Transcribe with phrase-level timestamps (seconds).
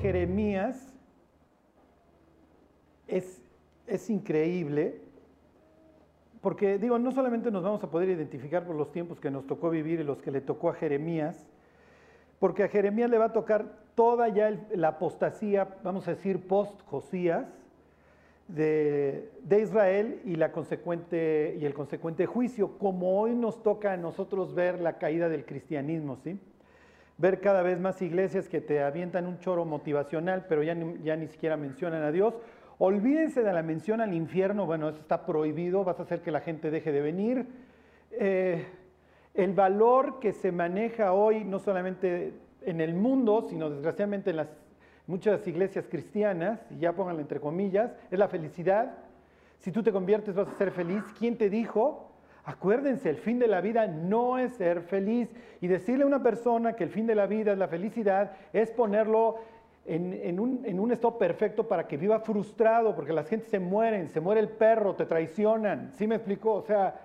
[0.00, 0.92] Jeremías
[3.06, 3.42] es,
[3.86, 5.00] es increíble,
[6.40, 9.70] porque digo, no solamente nos vamos a poder identificar por los tiempos que nos tocó
[9.70, 11.46] vivir y los que le tocó a Jeremías,
[12.38, 17.46] porque a Jeremías le va a tocar toda ya la apostasía, vamos a decir, post-Josías,
[18.48, 23.96] de, de, Israel y, la consecuente, y el consecuente juicio, como hoy nos toca a
[23.96, 26.38] nosotros ver la caída del cristianismo, ¿sí?
[27.16, 31.16] Ver cada vez más iglesias que te avientan un choro motivacional, pero ya ni, ya
[31.16, 32.34] ni siquiera mencionan a Dios.
[32.78, 36.40] Olvídense de la mención al infierno, bueno, eso está prohibido, vas a hacer que la
[36.40, 37.46] gente deje de venir.
[38.10, 38.64] Eh,
[39.34, 44.48] el valor que se maneja hoy, no solamente en el mundo, sino desgraciadamente en las
[45.06, 48.94] muchas iglesias cristianas, y ya pónganlo entre comillas, es la felicidad.
[49.58, 51.02] Si tú te conviertes vas a ser feliz.
[51.18, 52.13] ¿Quién te dijo?
[52.46, 55.30] Acuérdense, el fin de la vida no es ser feliz.
[55.60, 58.70] Y decirle a una persona que el fin de la vida es la felicidad es
[58.70, 59.36] ponerlo
[59.86, 64.08] en, un, en, un, estado perfecto para que viva frustrado, porque las gente se mueren,
[64.08, 65.92] se muere el perro, te traicionan.
[65.94, 66.54] ¿Sí me explicó?
[66.54, 67.00] O sea,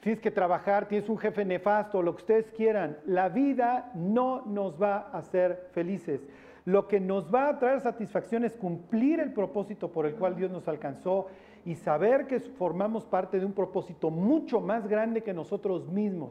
[0.00, 2.98] tienes que trabajar, tienes un jefe nefasto, lo que ustedes quieran.
[3.06, 6.20] La vida no nos va a hacer felices.
[6.64, 10.50] Lo que nos va a traer satisfacción es cumplir el propósito por el cual Dios
[10.50, 11.28] nos alcanzó
[11.64, 16.30] y saber que formamos parte de un propósito mucho más grande que nosotros mismos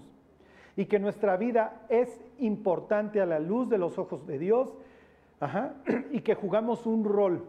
[0.75, 4.73] y que nuestra vida es importante a la luz de los ojos de Dios
[6.11, 7.45] y que jugamos un rol.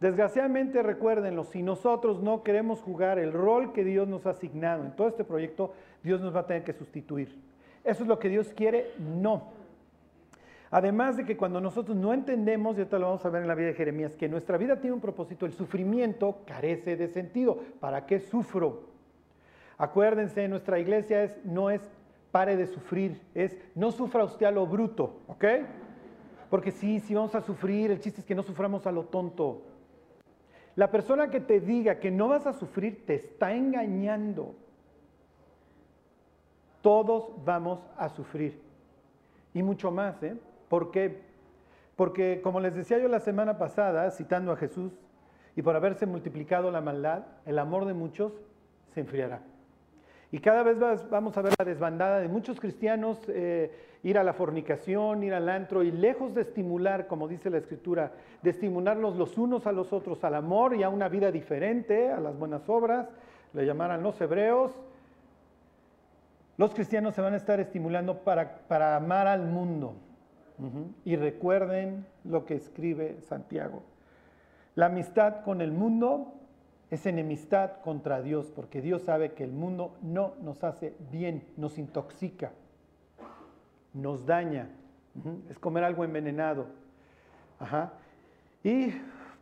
[0.00, 4.94] Desgraciadamente, recuérdenlo, si nosotros no queremos jugar el rol que Dios nos ha asignado en
[4.94, 7.34] todo este proyecto, Dios nos va a tener que sustituir.
[7.82, 8.90] ¿Eso es lo que Dios quiere?
[8.98, 9.44] No.
[10.76, 13.54] Además de que cuando nosotros no entendemos, y esto lo vamos a ver en la
[13.54, 17.58] vida de Jeremías, que nuestra vida tiene un propósito, el sufrimiento carece de sentido.
[17.80, 18.82] ¿Para qué sufro?
[19.78, 21.80] Acuérdense, nuestra iglesia es, no es
[22.30, 25.44] pare de sufrir, es no sufra usted a lo bruto, ¿ok?
[26.50, 29.62] Porque sí, sí vamos a sufrir, el chiste es que no suframos a lo tonto.
[30.74, 34.54] La persona que te diga que no vas a sufrir te está engañando.
[36.82, 38.60] Todos vamos a sufrir.
[39.54, 40.36] Y mucho más, ¿eh?
[40.68, 41.20] ¿Por qué?
[41.96, 44.92] Porque, como les decía yo la semana pasada, citando a Jesús,
[45.54, 48.32] y por haberse multiplicado la maldad, el amor de muchos
[48.92, 49.40] se enfriará.
[50.30, 50.78] Y cada vez
[51.08, 53.70] vamos a ver la desbandada de muchos cristianos eh,
[54.02, 58.12] ir a la fornicación, ir al antro, y lejos de estimular, como dice la Escritura,
[58.42, 62.20] de estimularnos los unos a los otros al amor y a una vida diferente, a
[62.20, 63.08] las buenas obras,
[63.52, 64.72] le llamaran los hebreos,
[66.58, 69.94] los cristianos se van a estar estimulando para, para amar al mundo,
[71.04, 73.82] y recuerden lo que escribe Santiago.
[74.74, 76.34] La amistad con el mundo
[76.90, 81.78] es enemistad contra Dios, porque Dios sabe que el mundo no nos hace bien, nos
[81.78, 82.52] intoxica,
[83.92, 84.68] nos daña.
[85.50, 86.66] Es comer algo envenenado.
[88.62, 88.92] Y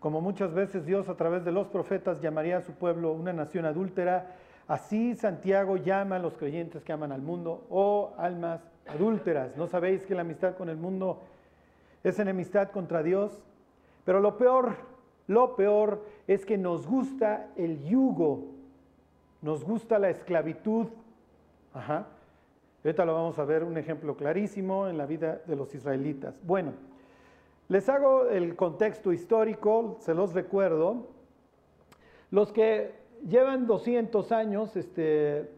[0.01, 3.65] como muchas veces Dios a través de los profetas llamaría a su pueblo una nación
[3.65, 4.37] adúltera,
[4.69, 9.57] así Santiago llama a los creyentes que aman al mundo, oh almas adúlteras.
[9.57, 11.21] ¿No sabéis que la amistad con el mundo
[12.03, 13.43] es enemistad contra Dios?
[14.05, 14.77] Pero lo peor,
[15.27, 18.47] lo peor es que nos gusta el yugo,
[19.43, 20.87] nos gusta la esclavitud.
[21.73, 22.07] Ajá.
[22.85, 26.39] Ahorita lo vamos a ver un ejemplo clarísimo en la vida de los israelitas.
[26.45, 26.73] Bueno,
[27.69, 31.07] les hago el contexto histórico, se los recuerdo.
[32.31, 32.93] Los que
[33.27, 35.51] llevan 200 años este,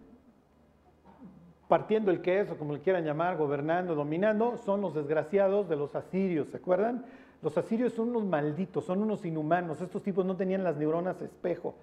[1.69, 6.49] partiendo el queso, como le quieran llamar, gobernando, dominando, son los desgraciados de los asirios,
[6.49, 7.05] ¿se acuerdan?
[7.43, 11.75] Los asirios son unos malditos, son unos inhumanos, estos tipos no tenían las neuronas espejo,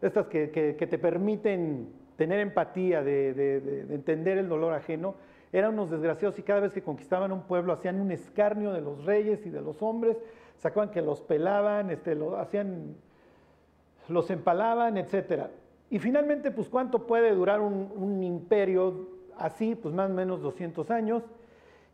[0.00, 5.14] estas que, te permiten tener empatía, de, entender el dolor ajeno,
[5.52, 9.04] eran unos desgraciados y cada vez que conquistaban un pueblo hacían un escarnio de los
[9.04, 10.16] reyes y de los hombres,
[10.58, 12.96] sacaban que los pelaban, este, lo, hacían,
[14.08, 15.50] los empalaban, etcétera.
[15.92, 19.10] Y finalmente, pues cuánto puede durar un, imperio
[19.44, 21.22] así, pues más o menos 200 años.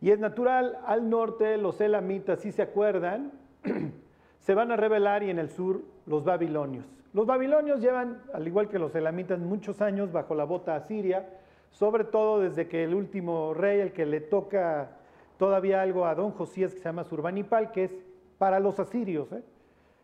[0.01, 3.31] Y es natural, al norte los elamitas, si se acuerdan,
[4.39, 6.85] se van a rebelar y en el sur los babilonios.
[7.13, 11.27] Los babilonios llevan, al igual que los elamitas, muchos años bajo la bota asiria,
[11.71, 14.91] sobre todo desde que el último rey, el que le toca
[15.37, 17.91] todavía algo a don Josías, que se llama Surbanipal, que es
[18.37, 19.43] para los asirios, ¿eh?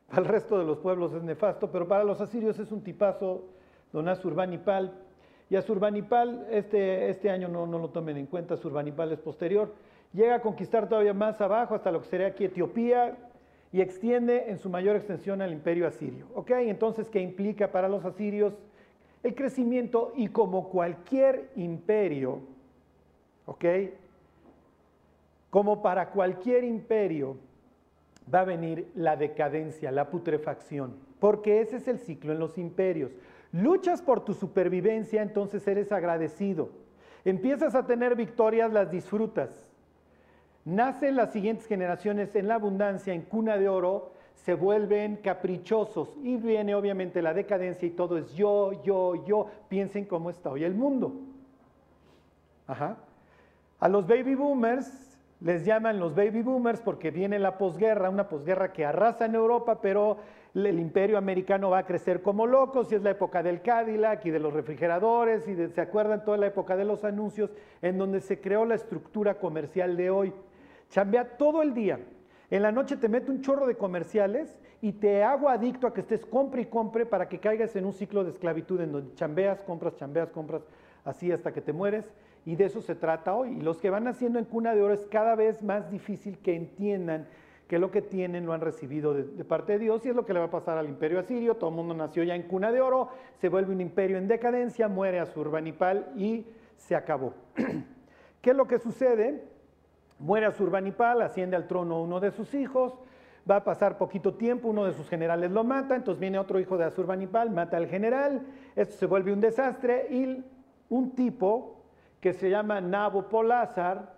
[0.07, 3.45] para el resto de los pueblos es nefasto, pero para los asirios es un tipazo
[3.91, 4.93] don Asurbanipal.
[5.49, 9.73] Y Asurbanipal, este, este año no, no lo tomen en cuenta, Asurbanipal es posterior,
[10.13, 13.17] llega a conquistar todavía más abajo hasta lo que sería aquí Etiopía
[13.71, 16.27] y extiende en su mayor extensión al imperio asirio.
[16.33, 16.51] ¿Ok?
[16.51, 18.53] Entonces, ¿qué implica para los asirios?
[19.21, 22.41] El crecimiento y como cualquier imperio,
[23.45, 23.65] ¿ok?
[25.55, 27.37] como para cualquier imperio,
[28.33, 33.13] va a venir la decadencia, la putrefacción, porque ese es el ciclo en los imperios.
[33.55, 36.71] Luchas por tu supervivencia, entonces eres agradecido.
[37.23, 39.65] Empiezas a tener victorias, las disfrutas.
[40.65, 46.35] Nacen las siguientes generaciones en la abundancia, en cuna de oro, se vuelven caprichosos y
[46.35, 49.47] viene obviamente la decadencia y todo es yo, yo, yo.
[49.69, 51.13] Piensen cómo está hoy el mundo.
[52.67, 52.97] Ajá.
[53.79, 58.73] A los baby boomers les llaman los baby boomers porque viene la posguerra, una posguerra
[58.73, 60.17] que arrasa en Europa, pero
[60.55, 64.31] el imperio americano va a crecer como locos y es la época del Cadillac y
[64.31, 68.39] de los refrigeradores y se acuerdan toda la época de los anuncios en donde se
[68.39, 70.33] creó la estructura comercial de hoy.
[70.89, 71.99] Chambea todo el día.
[72.49, 76.01] En la noche te mete un chorro de comerciales y te hago adicto a que
[76.01, 79.61] estés compre y compre para que caigas en un ciclo de esclavitud en donde chambeas,
[79.61, 80.61] compras, chambeas, compras,
[81.03, 82.05] así hasta que te mueres.
[82.45, 83.57] Y de eso se trata hoy.
[83.57, 86.55] Y los que van haciendo en cuna de oro es cada vez más difícil que
[86.55, 87.27] entiendan
[87.67, 90.33] que lo que tienen lo han recibido de, parte de Dios y es lo que
[90.33, 91.55] le va a pasar al imperio asirio.
[91.55, 93.09] Todo el mundo nació ya en cuna de oro,
[93.39, 96.45] se vuelve un imperio en decadencia, muere a Surbanipal y
[96.77, 97.33] se acabó.
[98.41, 99.43] ¿Qué es lo que sucede?
[100.19, 102.93] Muere Surbanipal, asciende al trono uno de sus hijos,
[103.49, 106.77] va a pasar poquito tiempo, uno de sus generales lo mata, entonces viene otro hijo
[106.77, 108.45] de Asurbanipal, mata al general,
[108.75, 110.43] esto se vuelve un desastre y
[110.89, 111.83] un tipo
[112.19, 114.14] que se llama Nabopolázar,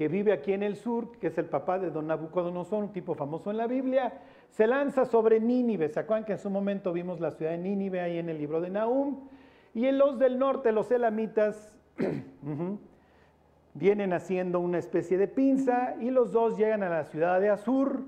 [0.00, 3.14] que vive aquí en el sur, que es el papá de don Nabucodonosor, un tipo
[3.14, 4.14] famoso en la Biblia,
[4.48, 5.90] se lanza sobre Nínive.
[5.90, 8.62] ¿Se acuerdan que en su momento vimos la ciudad de Nínive ahí en el libro
[8.62, 9.28] de Nahum?
[9.74, 11.76] Y en los del norte, los elamitas,
[13.74, 18.02] vienen haciendo una especie de pinza y los dos llegan a la ciudad de Asur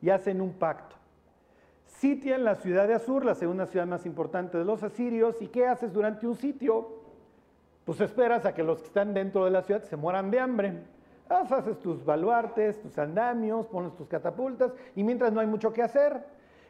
[0.00, 0.96] y hacen un pacto.
[1.84, 5.66] Sitian la ciudad de Asur, la segunda ciudad más importante de los asirios, ¿y qué
[5.66, 7.02] haces durante un sitio?
[7.84, 10.95] Pues esperas a que los que están dentro de la ciudad se mueran de hambre
[11.28, 16.24] haces tus baluartes, tus andamios, pones tus catapultas y mientras no hay mucho que hacer.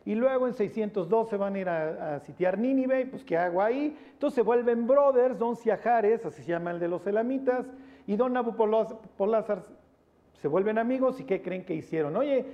[0.04, 3.96] Y luego en 612 van a ir a, sitiar Nínive, pues ¿qué hago ahí?
[4.12, 7.66] Entonces se vuelven brothers, don Ciajares, así se llama el de los elamitas,
[8.06, 9.64] y don Nabopolázar
[10.34, 12.16] se vuelven amigos y ¿qué creen que hicieron?
[12.16, 12.44] Oye,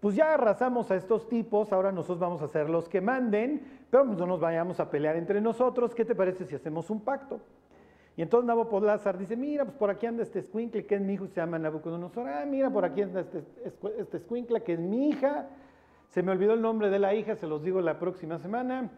[0.00, 4.06] pues ya arrasamos a estos tipos, ahora nosotros vamos a ser los que manden, pero
[4.06, 7.40] pues no nos vayamos a pelear entre nosotros, ¿qué te parece si hacemos un pacto?
[8.16, 11.26] Y entonces Nabopolázar dice, mira, pues por aquí anda este escuincle que es mi hijo,
[11.28, 12.28] se llama Nabucodonosor.
[12.28, 13.42] Ah, mira, por aquí anda este,
[13.98, 15.48] este escuincle que es mi hija.
[16.10, 18.90] Se me olvidó el nombre de la hija, se los digo la próxima semana.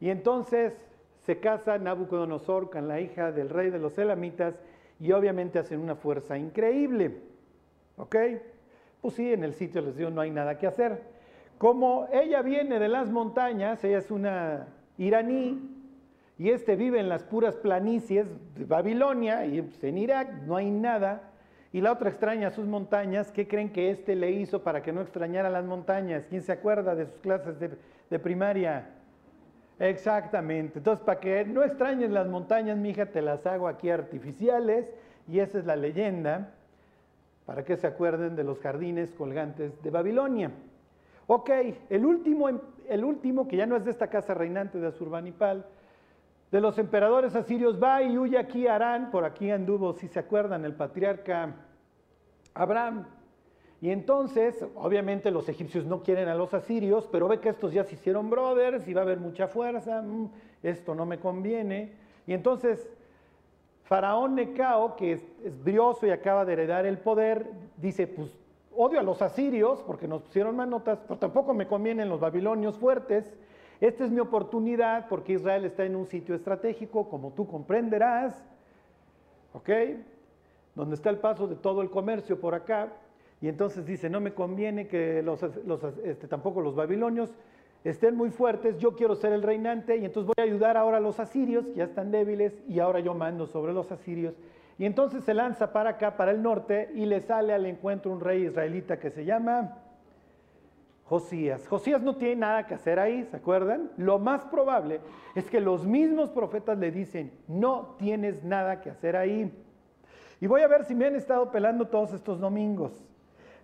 [0.00, 0.74] Y entonces
[1.20, 4.54] se casa Nabucodonosor con la hija del rey de los elamitas
[4.98, 7.20] y obviamente hacen una fuerza increíble.
[7.96, 8.16] ¿Ok?
[9.00, 11.02] Pues sí, en el sitio les digo, no hay nada que hacer.
[11.58, 15.77] Como ella viene de las montañas, ella es una iraní,
[16.38, 20.70] y este vive en las puras planicies de Babilonia y pues, en Irak no hay
[20.70, 21.32] nada,
[21.72, 25.02] y la otra extraña sus montañas, ¿qué creen que este le hizo para que no
[25.02, 26.24] extrañara las montañas?
[26.30, 28.88] ¿Quién se acuerda de sus clases de, primaria?
[29.78, 34.86] Exactamente, entonces para que no extrañes las montañas, mi hija, te las hago aquí artificiales,
[35.26, 36.54] y esa es la leyenda,
[37.46, 40.52] para que se acuerden de los jardines colgantes de Babilonia.
[41.26, 41.50] Ok,
[41.90, 42.48] el último,
[42.88, 45.66] el último que ya no es de esta casa reinante de Asurbanipal,
[46.50, 50.18] de los emperadores asirios, va y huye aquí a Arán, por aquí anduvo, si se
[50.18, 51.54] acuerdan, el patriarca
[52.54, 53.06] Abraham.
[53.80, 57.84] Y entonces, obviamente los egipcios no quieren a los asirios, pero ve que estos ya
[57.84, 60.30] se hicieron brothers y va a haber mucha fuerza, mm,
[60.62, 61.92] esto no me conviene.
[62.26, 62.88] Y entonces,
[63.84, 68.36] Faraón Necao, que es, es brioso y acaba de heredar el poder, dice, pues
[68.76, 73.32] odio a los asirios porque nos pusieron manotas, pero tampoco me convienen los babilonios fuertes.
[73.80, 78.44] Esta es mi oportunidad porque Israel está en un sitio estratégico, como tú comprenderás,
[79.52, 79.70] ¿ok?
[80.74, 82.92] Donde está el paso de todo el comercio por acá.
[83.40, 85.24] Y entonces dice, no me conviene que
[86.04, 87.32] este, tampoco los babilonios
[87.84, 91.00] estén muy fuertes, yo quiero ser el reinante y entonces voy a ayudar ahora a
[91.00, 94.34] los asirios, que ya están débiles, y ahora yo mando sobre los asirios.
[94.76, 98.20] Y entonces se lanza para acá, para el norte, y le sale al encuentro un
[98.20, 99.78] rey israelita que se llama
[101.08, 101.66] Josías.
[101.66, 103.90] Josías no tiene nada que hacer ahí, ¿se acuerdan?
[103.96, 105.00] Lo más probable
[105.34, 109.50] es que los mismos profetas le dicen, no tienes nada que hacer ahí.
[110.38, 112.92] Y voy a ver si me han estado pelando todos estos domingos.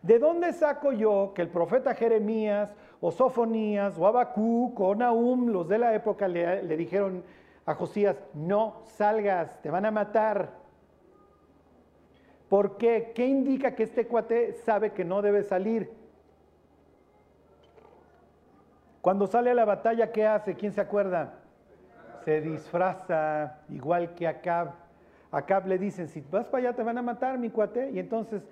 [0.01, 5.69] ¿De dónde saco yo que el profeta Jeremías o Sofonías o Abacuc o Nahum, los
[5.69, 7.23] de la época, le, le dijeron
[7.67, 10.51] a Josías, no salgas, te van a matar?
[12.49, 13.13] ¿Por qué?
[13.15, 16.04] ¿Qué indica que este cuate sabe que no debe salir?
[19.05, 20.55] Cuando sale a la batalla, ¿qué hace?
[20.55, 21.35] ¿Quién se acuerda?
[22.25, 24.71] Se disfraza, igual que Acab.
[25.31, 27.91] Acab le dicen, si vas para allá te van a matar, mi cuate.
[27.91, 28.43] Y entonces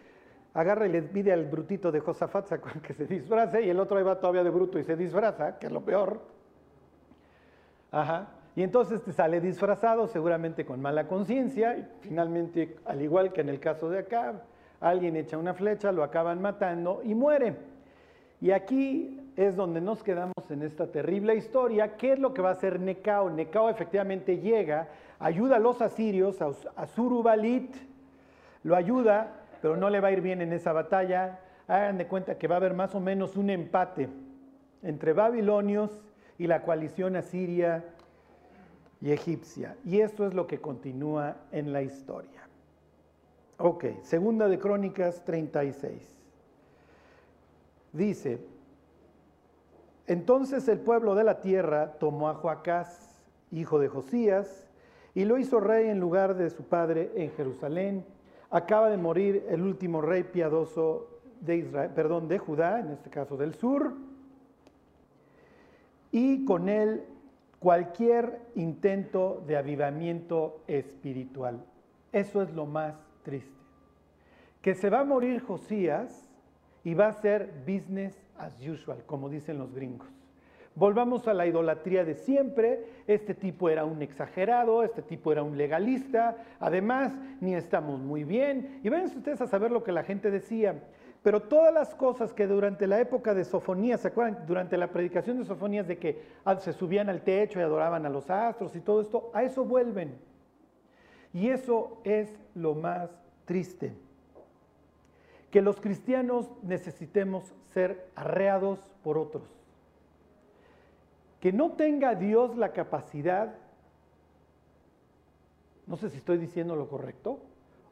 [0.53, 2.53] agarra y le pide al brutito de Josafat
[2.87, 5.69] que se disfrace y el otro ahí va todavía de bruto y se disfraza, que
[5.69, 6.21] es lo peor.
[7.91, 8.29] Ajá.
[8.55, 13.49] Y entonces te sale disfrazado, seguramente con mala conciencia, y finalmente, al igual que en
[13.49, 14.43] el caso de acá,
[14.81, 17.57] alguien echa una flecha, lo acaban matando y muere.
[18.43, 21.97] Y aquí es donde nos quedamos en esta terrible historia.
[21.97, 23.31] ¿Qué es lo que va a hacer Necao?
[23.31, 27.75] Necao efectivamente llega, ayuda a los asirios, a Surubalit,
[28.63, 31.41] lo ayuda, pero no le va a ir bien en esa batalla.
[31.67, 34.09] Hagan de cuenta que va a haber más o menos un empate
[34.83, 36.03] entre babilonios
[36.39, 37.85] y la coalición asiria
[39.01, 39.77] y egipcia.
[39.85, 42.43] Y esto es lo que continúa en la historia.
[43.59, 46.17] Ok, segunda de Crónicas 36.
[47.93, 48.52] Dice,
[50.07, 54.67] entonces el pueblo de la tierra tomó a Joacás, hijo de Josías,
[55.15, 58.05] y lo hizo rey en lugar de su padre en Jerusalén.
[58.51, 61.09] Acaba de morir el último rey piadoso
[61.41, 63.95] de Israel, perdón, de Judá, en este caso del sur,
[66.11, 67.05] y con él
[67.59, 71.65] cualquier intento de avivamiento espiritual.
[72.13, 73.51] Eso es lo más triste.
[74.61, 76.29] Que se va a morir Josías
[76.85, 80.09] y va a ser business as usual, como dicen los gringos.
[80.75, 82.85] Volvamos a la idolatría de siempre.
[83.07, 86.37] Este tipo era un exagerado, este tipo era un legalista.
[86.61, 88.81] Además, ni estamos muy bien.
[88.83, 90.83] Y vayan ustedes a saber lo que la gente decía.
[91.23, 94.45] Pero todas las cosas que durante la época de Sofonías, ¿se acuerdan?
[94.47, 98.09] Durante la predicación de Sofonías de que ah, se subían al techo y adoraban a
[98.09, 100.17] los astros y todo esto, a eso vuelven.
[101.35, 103.11] Y eso es lo más
[103.45, 103.93] triste.
[105.53, 109.45] Que los cristianos necesitemos ser arreados por otros.
[111.41, 113.55] Que no tenga Dios la capacidad,
[115.87, 117.39] no sé si estoy diciendo lo correcto,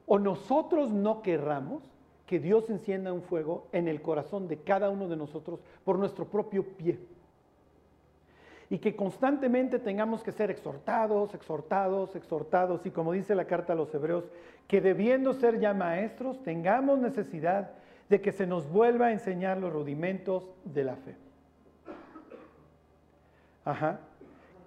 [0.07, 1.83] o nosotros no querramos
[2.27, 6.25] que Dios encienda un fuego en el corazón de cada uno de nosotros por nuestro
[6.25, 6.99] propio pie.
[8.71, 12.87] Y que constantemente tengamos que ser exhortados, exhortados, exhortados.
[12.87, 14.31] Y como dice la carta a los hebreos,
[14.67, 17.73] que debiendo ser ya maestros, tengamos necesidad
[18.09, 21.17] de que se nos vuelva a enseñar los rudimentos de la fe.
[23.65, 24.01] Ajá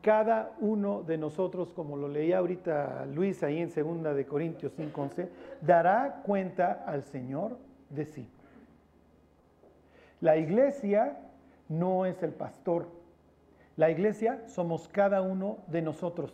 [0.03, 5.29] cada uno de nosotros, como lo leía ahorita Luis ahí en segunda de Corintios 5:11,
[5.61, 7.57] dará cuenta al Señor
[7.89, 8.27] de sí.
[10.19, 11.19] La iglesia
[11.69, 12.87] no es el pastor.
[13.75, 16.33] La iglesia somos cada uno de nosotros.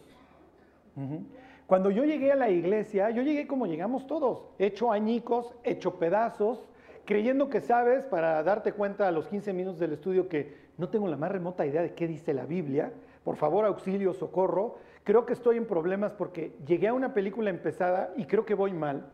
[1.67, 6.67] Cuando yo llegué a la iglesia, yo llegué como llegamos todos, hecho añicos, hecho pedazos,
[7.05, 11.07] creyendo que sabes, para darte cuenta a los 15 minutos del estudio que no tengo
[11.07, 12.91] la más remota idea de qué dice la Biblia,
[13.23, 14.77] por favor, auxilio, socorro.
[15.03, 18.73] Creo que estoy en problemas porque llegué a una película empezada y creo que voy
[18.73, 19.05] mal.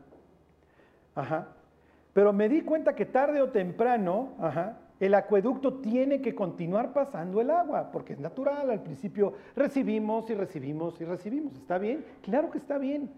[1.14, 1.50] Ajá.
[2.14, 7.42] Pero me di cuenta que tarde o temprano, ajá, el acueducto tiene que continuar pasando
[7.42, 8.70] el agua, porque es natural.
[8.70, 11.56] Al principio recibimos y recibimos y recibimos.
[11.56, 12.06] ¿Está bien?
[12.22, 13.10] Claro que está bien.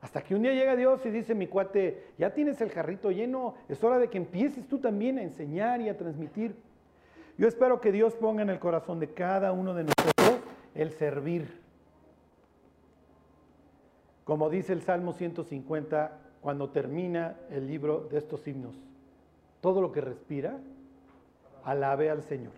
[0.00, 3.54] Hasta que un día llega Dios y dice, mi cuate, ya tienes el jarrito lleno,
[3.68, 6.54] es hora de que empieces tú también a enseñar y a transmitir.
[7.36, 10.40] Yo espero que Dios ponga en el corazón de cada uno de nosotros
[10.74, 11.60] el servir.
[14.24, 18.76] Como dice el Salmo 150 cuando termina el libro de estos himnos.
[19.60, 20.58] Todo lo que respira,
[21.64, 22.52] alabe al Señor.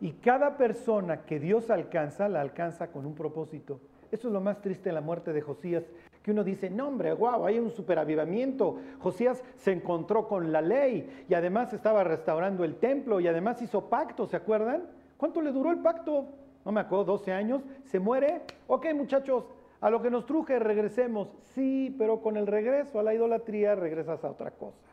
[0.00, 3.80] Y cada persona que Dios alcanza, la alcanza con un propósito.
[4.10, 5.84] Eso es lo más triste de la muerte de Josías,
[6.22, 8.78] que uno dice, no hombre, wow, hay un superavivamiento.
[9.00, 13.88] Josías se encontró con la ley y además estaba restaurando el templo y además hizo
[13.88, 14.84] pacto, ¿se acuerdan?
[15.16, 16.26] ¿Cuánto le duró el pacto?
[16.64, 17.62] No me acuerdo, 12 años.
[17.84, 18.42] ¿Se muere?
[18.66, 19.44] Ok, muchachos,
[19.80, 21.28] a lo que nos truje regresemos.
[21.54, 24.86] Sí, pero con el regreso a la idolatría regresas a otra cosa.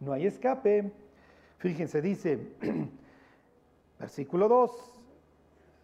[0.00, 0.90] No hay escape.
[1.58, 2.38] Fíjense, dice,
[3.98, 4.96] versículo 2,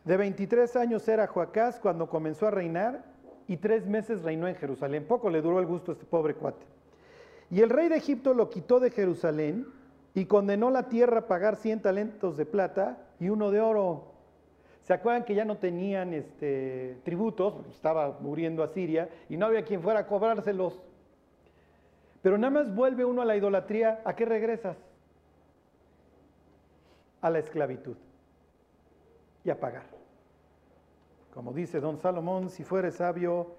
[0.05, 3.05] de 23 años era Joacás cuando comenzó a reinar
[3.47, 5.07] y tres meses reinó en Jerusalén.
[5.07, 6.67] Poco le duró el gusto a este pobre cuate.
[7.50, 9.67] Y el rey de Egipto lo quitó de Jerusalén
[10.14, 14.12] y condenó la tierra a pagar 100 talentos de plata y uno de oro.
[14.83, 17.55] ¿Se acuerdan que ya no tenían este, tributos?
[17.71, 20.83] Estaba muriendo a Siria y no había quien fuera a cobrárselos.
[22.21, 24.00] Pero nada más vuelve uno a la idolatría.
[24.05, 24.76] ¿A qué regresas?
[27.23, 27.97] A la esclavitud
[29.45, 29.87] y a pagar.
[31.33, 33.55] Como dice don Salomón, si fueres sabio,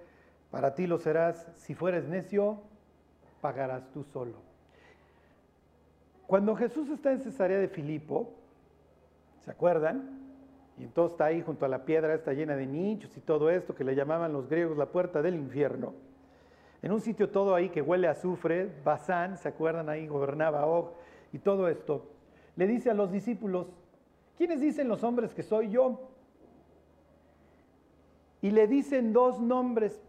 [0.51, 2.61] para ti lo serás, si fueres necio,
[3.41, 4.35] pagarás tú solo.
[6.27, 8.33] Cuando Jesús está en Cesarea de Filipo,
[9.39, 10.21] ¿se acuerdan?
[10.77, 13.75] Y entonces está ahí junto a la piedra, está llena de nichos y todo esto
[13.75, 15.93] que le llamaban los griegos la puerta del infierno.
[16.81, 20.05] en un sitio todo ahí que huele a azufre, Bazán, ¿se acuerdan ahí?
[20.07, 20.91] Gobernaba Og
[21.31, 22.12] y todo esto.
[22.55, 23.67] Le dice a los discípulos,
[24.37, 26.09] ¿quiénes dicen los hombres que soy yo?
[28.41, 29.99] Y le dicen dos nombres.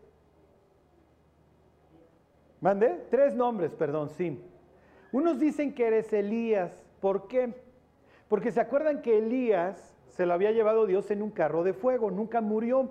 [2.61, 3.07] ¿Mande?
[3.11, 4.41] Tres nombres, perdón, sí.
[5.13, 6.73] Unos dicen que eres Elías.
[7.01, 7.55] ¿Por qué?
[8.29, 12.11] Porque se acuerdan que Elías se lo había llevado Dios en un carro de fuego,
[12.11, 12.91] nunca murió.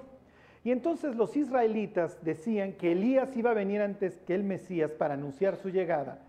[0.64, 5.16] Y entonces los israelitas decían que Elías iba a venir antes que el Mesías para
[5.16, 6.20] anunciar su llegada.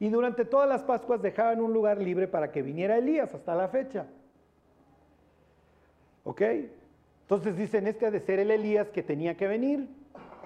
[0.00, 3.68] Y durante todas las Pascuas dejaban un lugar libre para que viniera Elías hasta la
[3.68, 4.06] fecha.
[6.24, 6.42] ¿Ok?
[7.22, 9.88] Entonces dicen, este ha de ser el Elías que tenía que venir.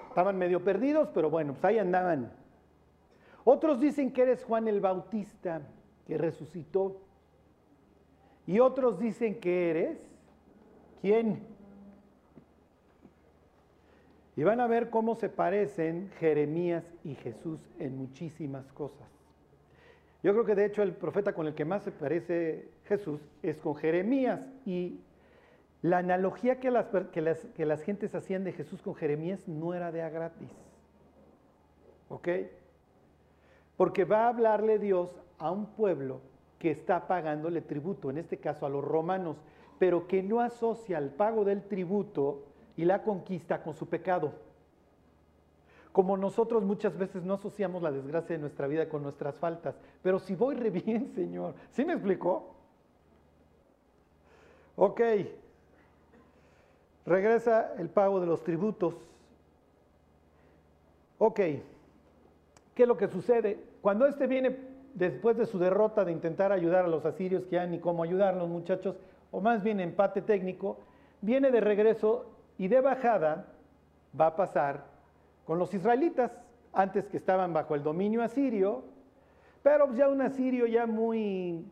[0.07, 2.31] Estaban medio perdidos, pero bueno, pues ahí andaban.
[3.43, 5.61] Otros dicen que eres Juan el Bautista,
[6.05, 7.01] que resucitó.
[8.45, 9.97] Y otros dicen que eres,
[11.01, 11.41] ¿quién?
[14.35, 19.18] Y van a ver cómo se parecen Jeremías y Jesús en muchísimas cosas.
[20.21, 23.57] Yo creo que de hecho el profeta con el que más se parece Jesús es
[23.57, 24.41] con Jeremías.
[24.65, 24.99] Y
[25.81, 29.73] la analogía que las, que las, que las gentes hacían de Jesús con Jeremías no
[29.73, 30.51] era de a gratis.
[32.09, 32.27] ¿Ok?
[33.77, 36.21] Porque va a hablarle Dios a un pueblo
[36.57, 39.37] que está pagándole tributo, en este caso a los romanos,
[39.77, 42.43] pero que no asocia el pago del tributo
[42.75, 44.33] y la conquista con su pecado.
[45.91, 49.75] Como nosotros muchas veces no asociamos la desgracia de nuestra vida con nuestras faltas.
[50.03, 51.55] Pero si voy re bien, Señor.
[51.71, 52.55] ¿Sí me explicó?
[54.75, 55.01] Ok.
[57.05, 58.95] Regresa el pago de los tributos.
[61.17, 61.35] Ok.
[61.35, 63.59] ¿Qué es lo que sucede?
[63.81, 64.55] Cuando este viene
[64.93, 68.47] después de su derrota de intentar ayudar a los asirios, que ya ni cómo ayudarlos,
[68.47, 68.95] muchachos,
[69.31, 70.77] o más bien empate técnico,
[71.21, 72.25] viene de regreso
[72.57, 73.47] y de bajada
[74.19, 74.85] va a pasar
[75.49, 76.31] con los israelitas,
[76.73, 78.83] antes que estaban bajo el dominio asirio,
[79.63, 81.65] pero ya un asirio ya muy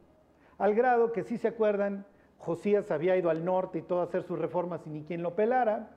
[0.57, 2.03] al grado que si se acuerdan,
[2.39, 5.35] Josías había ido al norte y todo a hacer sus reformas y ni quien lo
[5.35, 5.91] pelara,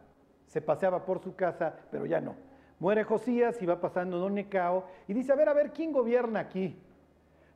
[0.45, 2.35] se paseaba por su casa, pero ya no.
[2.81, 6.41] Muere Josías y va pasando Don Necao y dice, a ver, a ver, ¿quién gobierna
[6.41, 6.79] aquí?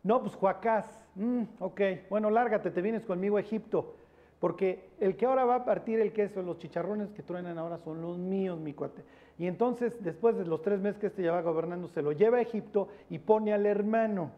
[0.02, 1.06] No, pues Joacás.
[1.16, 3.94] Mm, ok, bueno, lárgate, te vienes conmigo a Egipto.
[4.40, 8.03] Porque el que ahora va a partir el queso, los chicharrones que truenan ahora son
[8.03, 9.03] los míos, mi cuate.
[9.38, 12.38] Y entonces, después de los tres meses que este ya va gobernando, se lo lleva
[12.38, 14.31] a Egipto y pone al hermano.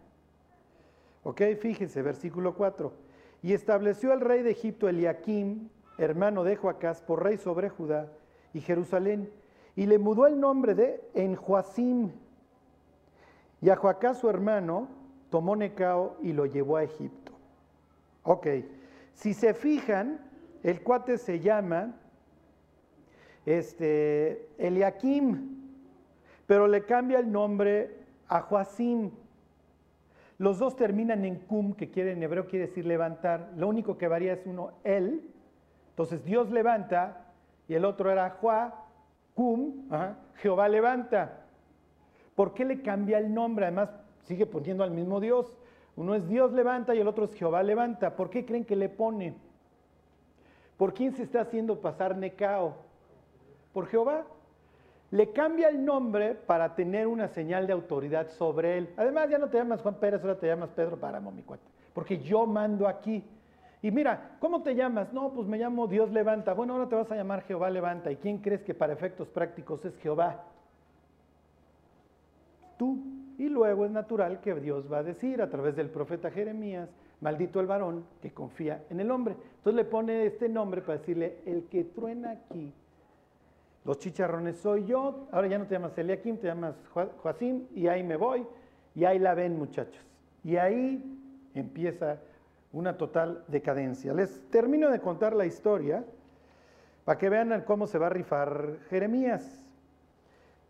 [1.24, 2.92] Ok, fíjense, versículo 4.
[3.42, 8.08] Y estableció al rey de Egipto Eliakim, hermano de Joacás, por rey sobre Judá
[8.54, 9.30] y Jerusalén.
[9.74, 12.12] Y le mudó el nombre de Enjoacim.
[13.60, 14.88] Y a Joacás, su hermano,
[15.30, 17.32] tomó Necao y lo llevó a Egipto.
[18.22, 18.46] Ok.
[19.16, 20.20] Si se fijan,
[20.62, 21.94] el cuate se llama
[23.46, 25.56] este, Eliakim,
[26.46, 27.96] pero le cambia el nombre
[28.28, 29.10] a Joacim.
[30.36, 33.52] Los dos terminan en cum, que quiere en hebreo quiere decir levantar.
[33.56, 35.30] Lo único que varía es uno, él.
[35.88, 37.32] Entonces Dios levanta
[37.68, 38.84] y el otro era Joa,
[39.34, 39.88] cum,
[40.34, 41.40] Jehová levanta.
[42.34, 43.64] ¿Por qué le cambia el nombre?
[43.64, 43.88] Además,
[44.24, 45.56] sigue poniendo al mismo Dios.
[45.96, 48.14] Uno es Dios levanta y el otro es Jehová levanta.
[48.16, 49.34] ¿Por qué creen que le pone?
[50.76, 52.76] ¿Por quién se está haciendo pasar Necao?
[53.72, 54.24] ¿Por Jehová?
[55.10, 58.94] Le cambia el nombre para tener una señal de autoridad sobre él.
[58.96, 61.64] Además, ya no te llamas Juan Pérez, ahora te llamas Pedro Páramo, mi cuate.
[61.94, 63.24] Porque yo mando aquí.
[63.80, 65.12] Y mira, ¿cómo te llamas?
[65.12, 66.52] No, pues me llamo Dios levanta.
[66.52, 68.10] Bueno, ahora te vas a llamar Jehová levanta.
[68.10, 70.42] ¿Y quién crees que para efectos prácticos es Jehová?
[72.76, 73.15] Tú.
[73.38, 76.88] Y luego es natural que Dios va a decir a través del profeta Jeremías,
[77.20, 79.36] maldito el varón que confía en el hombre.
[79.58, 82.72] Entonces le pone este nombre para decirle, el que truena aquí,
[83.84, 86.74] los chicharrones soy yo, ahora ya no te llamas Eliakim, te llamas
[87.22, 88.44] Joacim, y ahí me voy,
[88.94, 90.02] y ahí la ven muchachos.
[90.42, 91.02] Y ahí
[91.54, 92.18] empieza
[92.72, 94.12] una total decadencia.
[94.12, 96.04] Les termino de contar la historia
[97.04, 99.64] para que vean cómo se va a rifar Jeremías.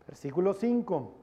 [0.05, 1.16] Versículo 5.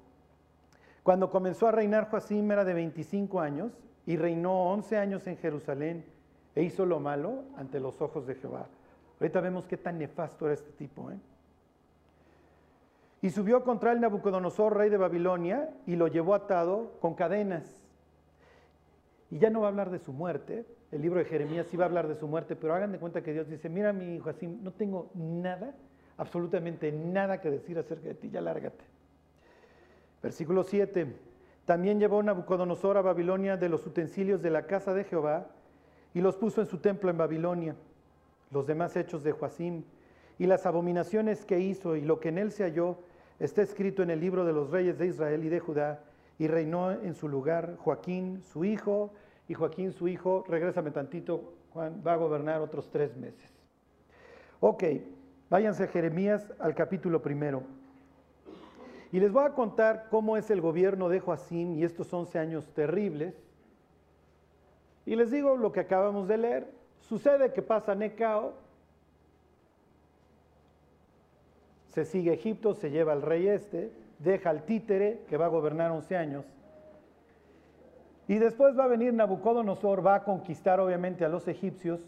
[1.05, 3.73] Cuando comenzó a reinar Joacim era de 25 años
[4.07, 6.03] y reinó 11 años en Jerusalén
[6.55, 8.67] e hizo lo malo ante los ojos de Jehová.
[9.21, 11.11] Ahorita vemos qué tan nefasto era este tipo.
[11.11, 11.19] ¿eh?
[13.21, 17.83] Y subió contra el Nabucodonosor, rey de Babilonia, y lo llevó atado con cadenas.
[19.31, 20.64] Y ya no va a hablar de su muerte.
[20.90, 23.23] El libro de Jeremías sí va a hablar de su muerte, pero hagan de cuenta
[23.23, 24.31] que Dios dice, mira mi hijo
[24.62, 25.75] no tengo nada,
[26.17, 28.93] absolutamente nada que decir acerca de ti, ya lárgate.
[30.24, 31.06] Versículo 7.
[31.66, 35.48] También llevó Nabucodonosor a Babilonia de los utensilios de la casa de Jehová
[36.14, 37.76] y los puso en su templo en Babilonia.
[38.50, 39.84] Los demás hechos de Joacim
[40.38, 43.00] y las abominaciones que hizo y lo que en él se halló,
[43.38, 46.00] está escrito en el libro de los reyes de Israel y de Judá,
[46.38, 49.12] y reinó en su lugar Joaquín, su hijo,
[49.46, 53.52] y Joaquín, su hijo, regrésame tantito, Juan, va a gobernar otros tres meses.
[54.60, 54.84] Ok,
[55.50, 57.62] váyanse a Jeremías al capítulo primero.
[59.14, 62.66] Y les voy a contar cómo es el gobierno de Joacín y estos 11 años
[62.74, 63.33] terribles.
[65.07, 66.66] Y les digo lo que acabamos de leer.
[66.98, 68.55] Sucede que pasa Necao,
[71.90, 75.92] se sigue Egipto, se lleva al rey este, deja al títere que va a gobernar
[75.92, 76.44] 11 años.
[78.27, 82.00] Y después va a venir Nabucodonosor, va a conquistar obviamente a los egipcios.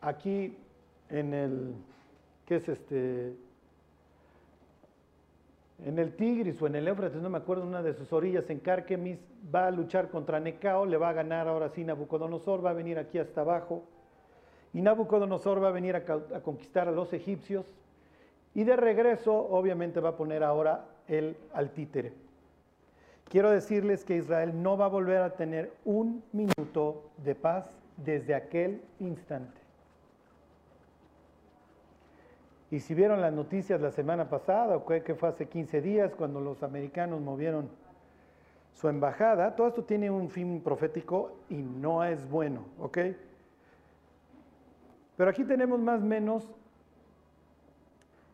[0.00, 0.56] Aquí
[1.10, 1.74] en el,
[2.46, 3.34] ¿qué es este?
[5.84, 8.60] En el Tigris o en el Éufrates, no me acuerdo, una de sus orillas, en
[8.60, 9.18] Carquemis,
[9.54, 12.98] va a luchar contra Necao, le va a ganar ahora sí Nabucodonosor, va a venir
[12.98, 13.82] aquí hasta abajo.
[14.72, 17.66] Y Nabucodonosor va a venir a, a conquistar a los egipcios.
[18.54, 22.12] Y de regreso, obviamente, va a poner ahora el al títere.
[23.28, 28.34] Quiero decirles que Israel no va a volver a tener un minuto de paz desde
[28.34, 29.65] aquel instante.
[32.70, 36.40] Y si vieron las noticias la semana pasada, o que fue hace 15 días, cuando
[36.40, 37.68] los americanos movieron
[38.72, 42.98] su embajada, todo esto tiene un fin profético y no es bueno, ¿ok?
[45.16, 46.54] Pero aquí tenemos más o menos,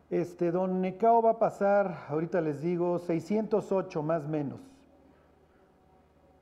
[0.09, 4.59] este, don Necao va a pasar, ahorita les digo, 608 más o menos,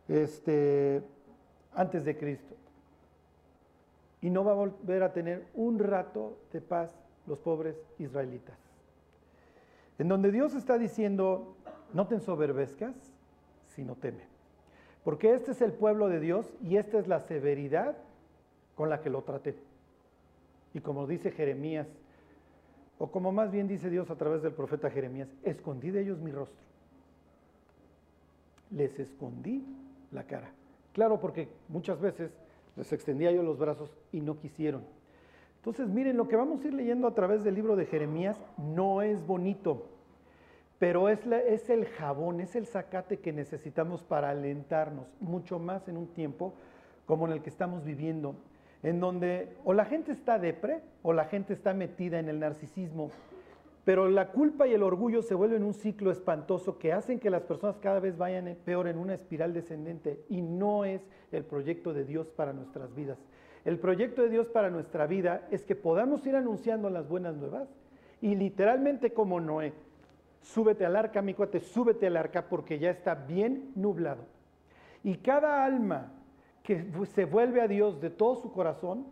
[0.08, 1.04] este,
[1.75, 2.56] antes de Cristo.
[4.21, 8.58] Y no va a volver a tener un rato de paz los pobres israelitas.
[10.00, 11.56] En donde Dios está diciendo,
[11.94, 12.96] no te ensoberbezcas,
[13.68, 14.24] sino teme.
[15.04, 17.98] Porque este es el pueblo de Dios y esta es la severidad
[18.76, 19.56] con la que lo traté.
[20.74, 21.88] Y como dice Jeremías,
[22.98, 26.32] o como más bien dice Dios a través del profeta Jeremías, escondí de ellos mi
[26.32, 26.62] rostro.
[28.70, 29.66] Les escondí
[30.12, 30.52] la cara.
[30.94, 32.32] Claro, porque muchas veces
[32.76, 34.84] les extendía yo los brazos y no quisieron.
[35.62, 39.04] Entonces, miren, lo que vamos a ir leyendo a través del libro de Jeremías no
[39.04, 39.86] es bonito,
[40.80, 41.19] pero es,
[41.69, 46.56] el jabón, es el zacate que necesitamos para alentarnos, mucho más en un tiempo
[47.06, 48.34] como en el que estamos viviendo,
[48.82, 53.12] en donde o la gente está depre o la gente está metida en el narcisismo,
[53.86, 57.43] pero la culpa y el orgullo se vuelven un ciclo espantoso que hacen que las
[57.43, 62.04] personas cada vez vayan peor en una espiral descendente y no es el proyecto de
[62.04, 63.19] Dios para nuestras vidas.
[63.63, 67.69] El proyecto de Dios para nuestra vida es que podamos ir anunciando las buenas nuevas
[68.19, 69.74] y literalmente como Noé,
[70.41, 74.26] súbete al arca, mi cuate, súbete al arca porque ya está bien nublado.
[75.04, 76.12] Y cada alma
[76.63, 79.06] que se vuelve a Dios de todo su corazón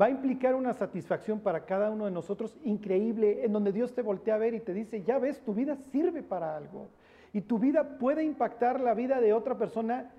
[0.00, 4.02] va a implicar una satisfacción para cada uno de nosotros increíble, en donde Dios te
[4.02, 6.88] voltea a ver y te dice, ya ves, tu vida sirve para algo.
[7.32, 10.10] Y tu vida puede impactar la vida de otra persona,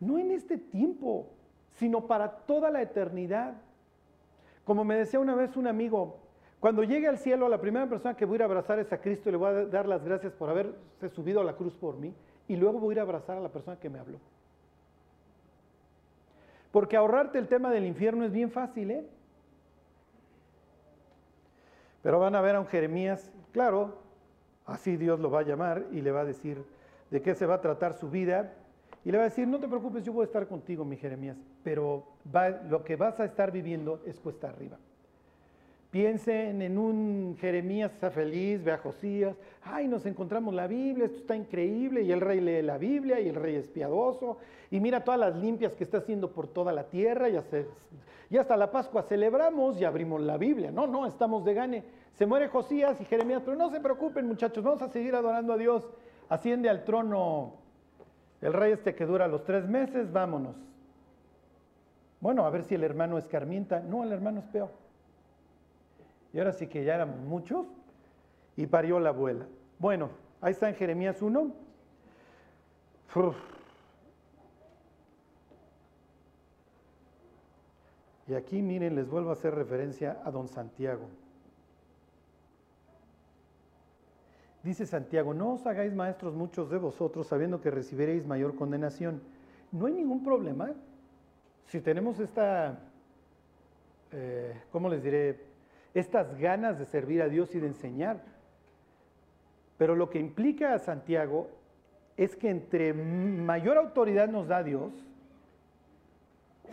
[0.00, 1.30] no en este tiempo,
[1.74, 3.54] sino para toda la eternidad.
[4.64, 6.18] Como me decía una vez un amigo,
[6.60, 9.00] cuando llegue al cielo, la primera persona que voy a ir a abrazar es a
[9.00, 11.96] Cristo y le voy a dar las gracias por haberse subido a la cruz por
[11.96, 12.14] mí,
[12.48, 14.18] y luego voy a ir a abrazar a la persona que me habló.
[16.72, 19.06] Porque ahorrarte el tema del infierno es bien fácil, ¿eh?
[22.02, 23.98] Pero van a ver a un Jeremías, claro,
[24.66, 26.64] así Dios lo va a llamar y le va a decir
[27.10, 28.52] de qué se va a tratar su vida
[29.04, 31.36] y le va a decir, no te preocupes, yo voy a estar contigo, mi Jeremías,
[31.62, 32.04] pero
[32.68, 34.78] lo que vas a estar viviendo es cuesta arriba.
[35.90, 41.18] Piensen en un Jeremías está feliz, ve a Josías, ay, nos encontramos la Biblia, esto
[41.18, 44.38] está increíble, y el rey lee la Biblia, y el rey es piadoso,
[44.70, 47.38] y mira todas las limpias que está haciendo por toda la tierra, y,
[48.30, 50.72] y hasta la Pascua celebramos y abrimos la Biblia.
[50.72, 51.84] No, no, estamos de gane.
[52.14, 55.58] Se muere Josías y Jeremías, pero no se preocupen muchachos, vamos a seguir adorando a
[55.58, 55.88] Dios.
[56.28, 57.63] Asciende al trono
[58.44, 60.54] el rey este que dura los tres meses, vámonos.
[62.20, 63.80] Bueno, a ver si el hermano escarmienta.
[63.80, 64.70] No, el hermano es peor.
[66.34, 67.66] Y ahora sí que ya éramos muchos
[68.54, 69.46] y parió la abuela.
[69.78, 70.10] Bueno,
[70.42, 71.52] ahí está en Jeremías 1.
[78.26, 81.08] Y aquí miren, les vuelvo a hacer referencia a don Santiago.
[84.64, 89.20] Dice Santiago, no os hagáis maestros muchos de vosotros sabiendo que recibiréis mayor condenación.
[89.70, 90.72] No hay ningún problema
[91.66, 92.78] si tenemos esta,
[94.10, 95.40] eh, ¿cómo les diré?
[95.92, 98.22] Estas ganas de servir a Dios y de enseñar.
[99.76, 101.48] Pero lo que implica a Santiago
[102.16, 104.92] es que entre mayor autoridad nos da Dios,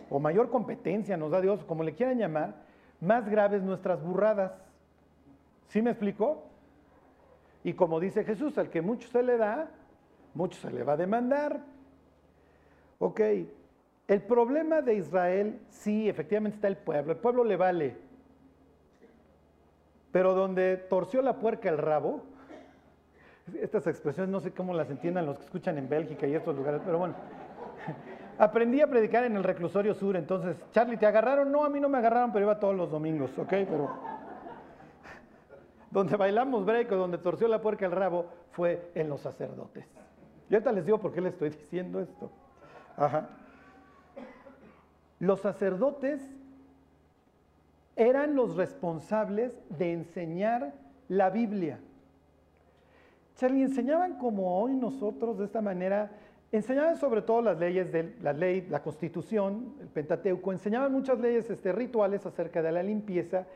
[0.08, 2.54] o mayor competencia nos da Dios, como le quieran llamar,
[3.00, 4.52] más graves nuestras burradas.
[5.68, 6.51] ¿Sí me explicó?
[7.64, 9.70] Y como dice Jesús, al que mucho se le da,
[10.34, 11.60] mucho se le va a demandar.
[12.98, 13.20] Ok,
[14.08, 17.96] el problema de Israel, sí, efectivamente está el pueblo, el pueblo le vale.
[20.10, 22.22] Pero donde torció la puerca el rabo,
[23.60, 26.80] estas expresiones no sé cómo las entiendan los que escuchan en Bélgica y estos lugares,
[26.84, 27.14] pero bueno,
[28.38, 31.50] aprendí a predicar en el reclusorio sur, entonces, Charlie, ¿te agarraron?
[31.50, 33.48] No, a mí no me agarraron, pero iba todos los domingos, ¿ok?
[33.48, 33.90] Pero
[35.92, 39.84] donde bailamos break o donde torció la puerca el rabo fue en los sacerdotes.
[40.48, 42.30] Y ahorita les digo por qué les estoy diciendo esto.
[45.18, 46.22] Los sacerdotes
[47.94, 50.72] eran los responsables de enseñar
[51.08, 51.78] la Biblia.
[53.36, 56.10] Charlie, enseñaban como hoy nosotros de esta manera,
[56.52, 61.50] enseñaban sobre todo las leyes de la ley, la constitución, el Pentateuco, enseñaban muchas leyes
[61.50, 63.46] este, rituales acerca de la limpieza,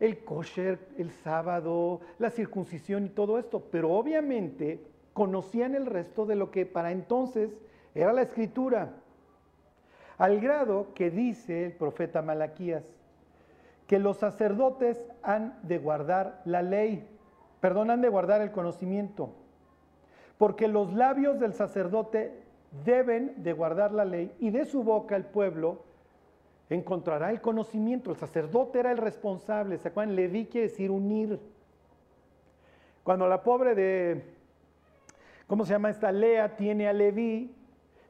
[0.00, 4.80] el kosher, el sábado, la circuncisión y todo esto, pero obviamente
[5.12, 7.50] conocían el resto de lo que para entonces
[7.94, 8.92] era la escritura,
[10.18, 12.84] al grado que dice el profeta Malaquías,
[13.86, 17.08] que los sacerdotes han de guardar la ley,
[17.60, 19.30] perdón, han de guardar el conocimiento,
[20.36, 22.42] porque los labios del sacerdote
[22.84, 25.85] deben de guardar la ley y de su boca el pueblo
[26.74, 28.10] encontrará el conocimiento.
[28.10, 30.16] El sacerdote era el responsable, ¿se acuerdan?
[30.16, 31.38] Leví quiere decir unir.
[33.04, 34.24] Cuando la pobre de,
[35.46, 36.10] ¿cómo se llama esta?
[36.10, 37.54] Lea tiene a Leví,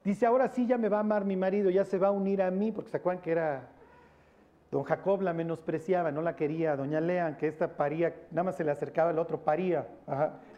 [0.03, 2.41] dice, ahora sí ya me va a amar mi marido, ya se va a unir
[2.41, 3.69] a mí, porque se acuerdan que era
[4.77, 6.77] Don Jacob la menospreciaba, no la quería.
[6.77, 9.89] Doña Lea, que esta paría, nada más se le acercaba, el otro paría.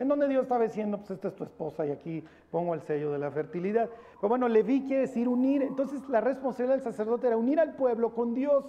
[0.01, 3.13] En donde Dios estaba diciendo, pues esta es tu esposa y aquí pongo el sello
[3.13, 3.89] de la fertilidad.
[4.21, 5.63] Pero bueno, Leví quiere decir unir.
[5.63, 8.65] Entonces la responsabilidad del sacerdote era unir al pueblo con Dios.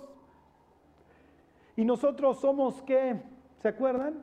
[1.75, 3.19] Y nosotros somos qué?
[3.63, 4.21] ¿Se acuerdan?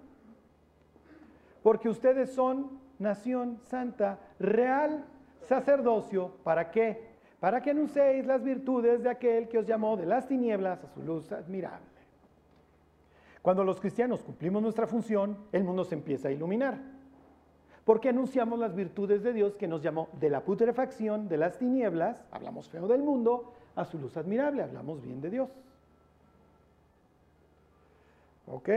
[1.61, 5.05] Porque ustedes son nación santa, real
[5.41, 6.37] sacerdocio.
[6.45, 7.16] ¿Para qué?
[7.41, 11.03] Para que anunciéis las virtudes de aquel que os llamó de las tinieblas a su
[11.03, 11.87] luz admirable.
[13.43, 16.79] Cuando los cristianos cumplimos nuestra función, el mundo se empieza a iluminar.
[17.85, 22.25] Porque anunciamos las virtudes de Dios que nos llamó de la putrefacción, de las tinieblas,
[22.33, 25.51] hablamos feo del mundo, a su luz admirable, hablamos bien de Dios.
[28.49, 28.69] Ok,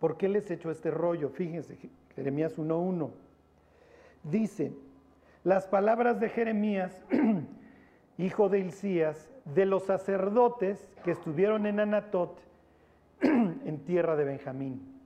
[0.00, 1.28] ¿por qué les he hecho este rollo?
[1.28, 1.76] Fíjense,
[2.16, 3.10] Jeremías 1.1.
[4.24, 4.72] Dice,
[5.46, 7.04] las palabras de Jeremías,
[8.18, 12.40] hijo de Hilcías, de los sacerdotes que estuvieron en Anatot,
[13.20, 15.00] en tierra de Benjamín.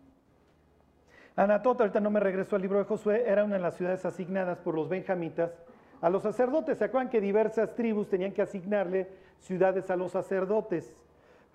[1.36, 4.56] Anatot, ahorita no me regreso al libro de Josué, era una de las ciudades asignadas
[4.60, 5.52] por los benjamitas
[6.00, 6.78] a los sacerdotes.
[6.78, 10.90] ¿Se acuerdan que diversas tribus tenían que asignarle ciudades a los sacerdotes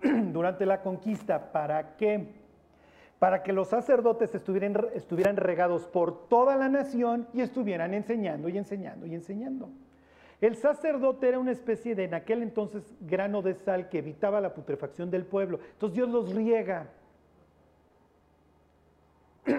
[0.00, 1.50] durante la conquista?
[1.50, 2.28] ¿Para qué?
[3.18, 9.06] Para que los sacerdotes estuvieran, regados por toda la nación y estuvieran enseñando y enseñando
[9.06, 9.70] y enseñando.
[10.40, 14.52] El sacerdote era una especie de, en aquel entonces, grano de sal que evitaba la
[14.52, 15.60] putrefacción del pueblo.
[15.72, 16.90] Entonces Dios los riega.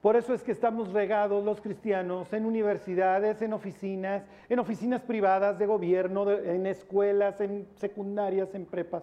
[0.00, 5.58] Por eso es que estamos regados los cristianos en universidades, en oficinas, en oficinas privadas
[5.58, 9.02] de gobierno, en escuelas, en secundarias, en prepas.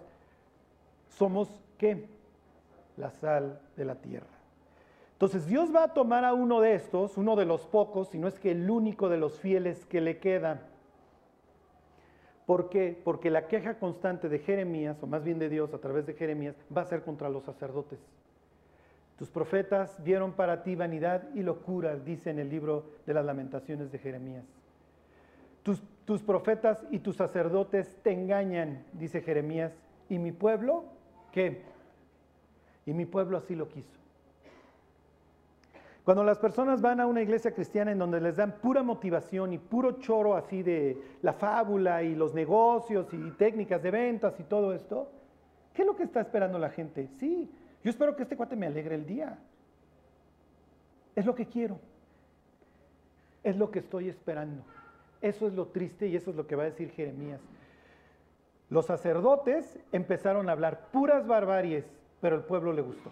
[1.10, 2.15] Somos qué?
[2.96, 4.26] La sal de la tierra.
[5.12, 8.28] Entonces Dios va a tomar a uno de estos, uno de los pocos, si no
[8.28, 10.62] es que el único de los fieles que le queda.
[12.44, 13.00] ¿Por qué?
[13.02, 16.54] Porque la queja constante de Jeremías, o más bien de Dios a través de Jeremías,
[16.74, 17.98] va a ser contra los sacerdotes.
[19.18, 23.90] Tus profetas vieron para ti vanidad y locura, dice en el libro de las lamentaciones
[23.90, 24.44] de Jeremías.
[25.62, 29.72] Tus, tus profetas y tus sacerdotes te engañan, dice Jeremías,
[30.10, 30.84] y mi pueblo,
[31.32, 31.62] ¿qué?
[32.86, 33.98] Y mi pueblo así lo quiso.
[36.04, 39.58] Cuando las personas van a una iglesia cristiana en donde les dan pura motivación y
[39.58, 44.72] puro choro así de la fábula y los negocios y técnicas de ventas y todo
[44.72, 45.10] esto,
[45.74, 47.08] ¿qué es lo que está esperando la gente?
[47.18, 47.50] Sí,
[47.82, 49.36] yo espero que este cuate me alegre el día.
[51.16, 51.80] Es lo que quiero.
[53.42, 54.62] Es lo que estoy esperando.
[55.20, 57.40] Eso es lo triste y eso es lo que va a decir Jeremías.
[58.70, 61.84] Los sacerdotes empezaron a hablar puras barbaries
[62.20, 63.10] pero el pueblo le gustó.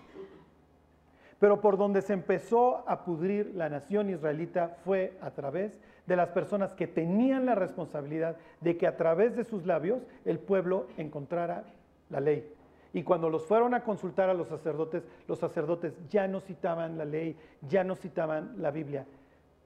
[1.39, 6.31] Pero por donde se empezó a pudrir la nación israelita fue a través de las
[6.31, 11.65] personas que tenían la responsabilidad de que a través de sus labios el pueblo encontrara
[12.11, 12.51] la ley.
[12.93, 17.05] Y cuando los fueron a consultar a los sacerdotes, los sacerdotes ya no citaban la
[17.05, 17.37] ley,
[17.69, 19.05] ya no citaban la Biblia.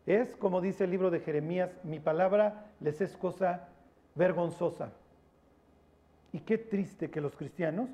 [0.06, 3.68] Es, como dice el libro de Jeremías, mi palabra les es cosa
[4.14, 4.92] vergonzosa.
[6.32, 7.90] Y qué triste que los cristianos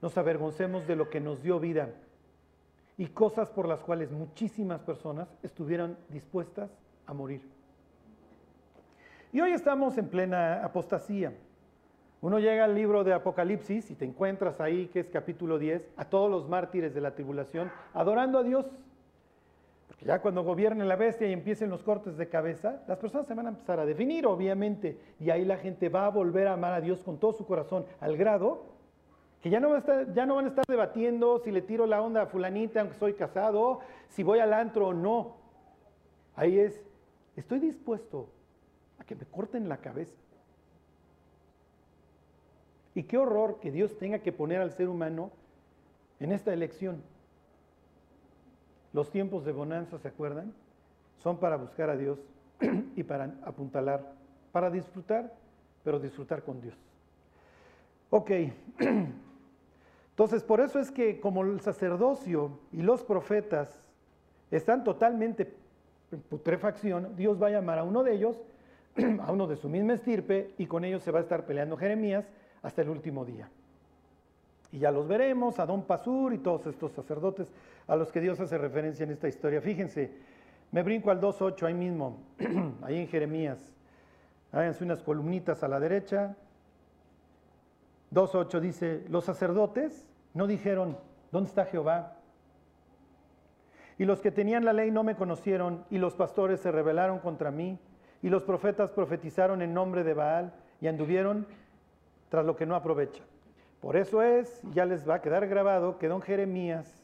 [0.00, 1.90] nos avergoncemos de lo que nos dio vida
[2.96, 6.70] y cosas por las cuales muchísimas personas estuvieran dispuestas
[7.06, 7.42] a morir.
[9.32, 11.32] Y hoy estamos en plena apostasía.
[12.20, 16.04] Uno llega al libro de Apocalipsis y te encuentras ahí, que es capítulo 10, a
[16.06, 18.66] todos los mártires de la tribulación adorando a Dios.
[19.86, 23.34] Porque ya cuando gobierne la bestia y empiecen los cortes de cabeza, las personas se
[23.34, 26.72] van a empezar a definir, obviamente, y ahí la gente va a volver a amar
[26.72, 28.77] a Dios con todo su corazón, al grado
[29.42, 31.86] que ya no, van a estar, ya no van a estar debatiendo si le tiro
[31.86, 35.36] la onda a fulanita aunque soy casado, si voy al antro o no.
[36.34, 36.80] Ahí es,
[37.36, 38.28] estoy dispuesto
[38.98, 40.16] a que me corten la cabeza.
[42.94, 45.30] Y qué horror que Dios tenga que poner al ser humano
[46.18, 47.02] en esta elección.
[48.92, 50.52] Los tiempos de bonanza, ¿se acuerdan?
[51.18, 52.18] Son para buscar a Dios
[52.96, 54.14] y para apuntalar,
[54.50, 55.32] para disfrutar,
[55.84, 56.76] pero disfrutar con Dios.
[58.10, 58.30] Ok,
[60.18, 63.84] entonces por eso es que como el sacerdocio y los profetas
[64.50, 65.54] están totalmente
[66.10, 68.36] en putrefacción, Dios va a llamar a uno de ellos,
[69.20, 72.26] a uno de su misma estirpe, y con ellos se va a estar peleando Jeremías
[72.62, 73.48] hasta el último día.
[74.72, 77.52] Y ya los veremos, a Don Pasur y todos estos sacerdotes
[77.86, 79.60] a los que Dios hace referencia en esta historia.
[79.60, 80.10] Fíjense,
[80.72, 82.18] me brinco al 2.8 ahí mismo,
[82.82, 83.72] ahí en Jeremías.
[84.50, 86.34] Háganse unas columnitas a la derecha.
[88.12, 90.96] 2.8 dice, los sacerdotes no dijeron,
[91.32, 92.16] ¿dónde está Jehová?
[93.98, 97.50] Y los que tenían la ley no me conocieron, y los pastores se rebelaron contra
[97.50, 97.78] mí,
[98.22, 101.46] y los profetas profetizaron en nombre de Baal, y anduvieron
[102.28, 103.24] tras lo que no aprovecha.
[103.80, 107.02] Por eso es, ya les va a quedar grabado, que don Jeremías,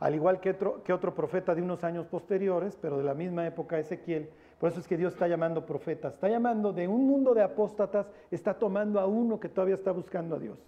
[0.00, 3.46] al igual que otro, que otro profeta de unos años posteriores, pero de la misma
[3.46, 7.34] época Ezequiel, por eso es que Dios está llamando profetas, está llamando de un mundo
[7.34, 10.58] de apóstatas, está tomando a uno que todavía está buscando a Dios.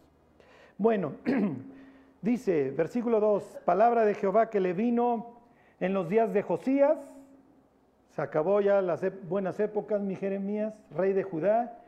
[0.77, 1.13] Bueno,
[2.25, 5.41] dice, versículo 2, palabra de Jehová que le vino
[5.79, 6.99] en los días de Josías,
[8.09, 11.79] se acabó ya las buenas épocas, mi Jeremías, rey de Judá,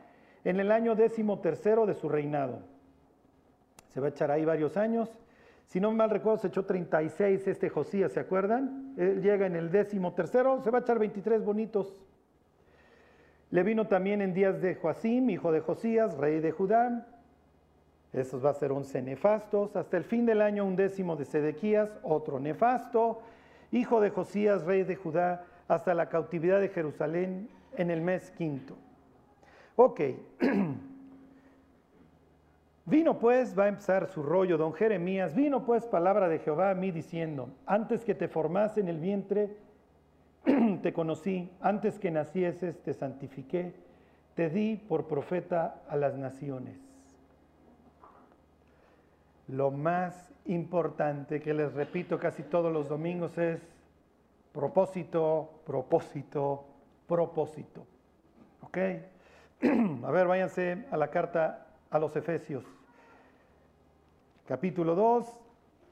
[0.43, 2.59] en el año décimo tercero de su reinado.
[3.89, 5.09] Se va a echar ahí varios años.
[5.65, 8.93] Si no mal recuerdo, se echó 36 este Josías, ¿se acuerdan?
[8.97, 12.05] Él llega en el décimo tercero, se va a echar 23 bonitos.
[13.49, 17.07] Le vino también en días de Joacim, hijo de Josías, rey de Judá.
[18.13, 19.75] Esos va a ser 11 nefastos.
[19.75, 23.21] Hasta el fin del año, un décimo de Sedequías, otro nefasto.
[23.71, 28.75] Hijo de Josías, rey de Judá, hasta la cautividad de Jerusalén en el mes quinto.
[29.75, 30.01] Ok.
[32.85, 36.73] Vino pues, va a empezar su rollo, don Jeremías, vino pues palabra de Jehová a
[36.73, 39.57] mí diciendo, antes que te formase en el vientre,
[40.81, 43.73] te conocí, antes que nacieses, te santifiqué,
[44.35, 46.86] te di por profeta a las naciones.
[49.47, 53.61] Lo más importante que les repito casi todos los domingos es
[54.51, 56.65] propósito, propósito,
[57.07, 57.85] propósito.
[58.61, 58.77] ¿Ok?
[60.03, 62.65] A ver, váyanse a la carta a los Efesios.
[64.47, 65.39] Capítulo 2,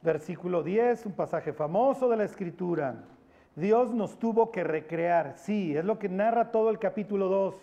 [0.01, 3.03] versículo 10, un pasaje famoso de la Escritura.
[3.55, 7.55] Dios nos tuvo que recrear, sí, es lo que narra todo el capítulo 2.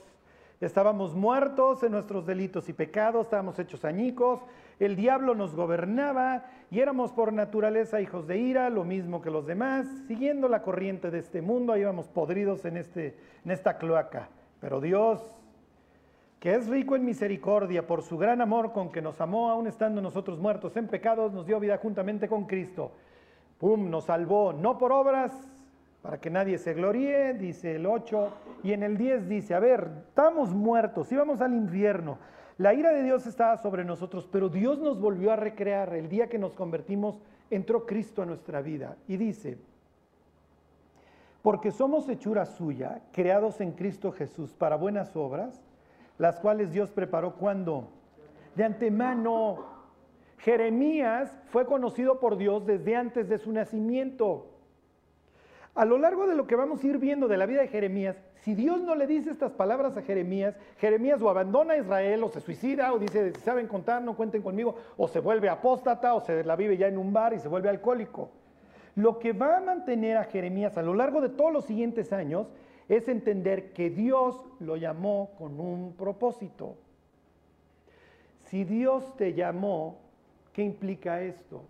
[0.63, 4.41] Estábamos muertos en nuestros delitos y pecados, estábamos hechos añicos,
[4.79, 9.45] el diablo nos gobernaba y éramos por naturaleza hijos de ira, lo mismo que los
[9.45, 14.29] demás, siguiendo la corriente de este mundo, íbamos podridos en, este, en esta cloaca.
[14.61, 15.21] Pero Dios
[16.39, 20.01] que es rico en misericordia por su gran amor con que nos amó, aun estando
[20.01, 22.91] nosotros muertos en pecados, nos dio vida juntamente con Cristo.
[23.59, 23.89] ¡Pum!
[23.89, 25.33] Nos salvó, no por obras,
[26.03, 28.31] para que nadie se gloríe, dice el 8,
[28.65, 32.19] y en el 10 dice, a ver, estamos muertos, íbamos al infierno,
[32.59, 35.95] la ira de Dios estaba sobre nosotros, pero Dios nos volvió a recrear.
[35.95, 38.97] El día que nos convertimos, entró Cristo a nuestra vida.
[39.09, 39.59] Y dice,
[41.43, 45.61] porque somos hechura suya, creados en Cristo Jesús para buenas obras,
[46.19, 47.89] las cuales Dios preparó cuando?
[48.55, 49.67] De antemano.
[50.39, 54.52] Jeremías fue conocido por Dios desde antes de su nacimiento.
[55.75, 58.17] A lo largo de lo que vamos a ir viendo de la vida de Jeremías,
[58.43, 62.29] si Dios no le dice estas palabras a Jeremías, Jeremías o abandona a Israel o
[62.29, 66.21] se suicida o dice, si saben contar, no cuenten conmigo, o se vuelve apóstata o
[66.21, 68.29] se la vive ya en un bar y se vuelve alcohólico.
[68.97, 72.49] Lo que va a mantener a Jeremías a lo largo de todos los siguientes años
[72.89, 76.77] es entender que Dios lo llamó con un propósito.
[78.51, 80.01] Si Dios te llamó,
[80.53, 81.63] ¿qué implica esto?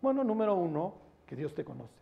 [0.00, 0.94] Bueno, número uno,
[1.26, 2.01] que Dios te conoce.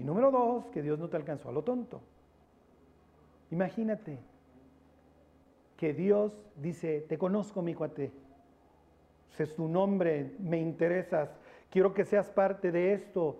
[0.00, 2.00] Y número dos, que Dios no te alcanzó a lo tonto.
[3.50, 4.18] Imagínate
[5.76, 8.10] que Dios dice, te conozco mi cuate,
[9.38, 11.28] es tu nombre, me interesas,
[11.70, 13.36] quiero que seas parte de esto.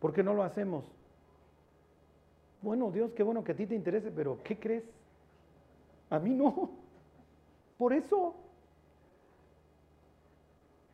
[0.00, 0.84] ¿Por qué no lo hacemos?
[2.60, 4.84] Bueno, Dios, qué bueno que a ti te interese, pero ¿qué crees?
[6.10, 6.70] A mí no.
[7.78, 8.34] Por eso.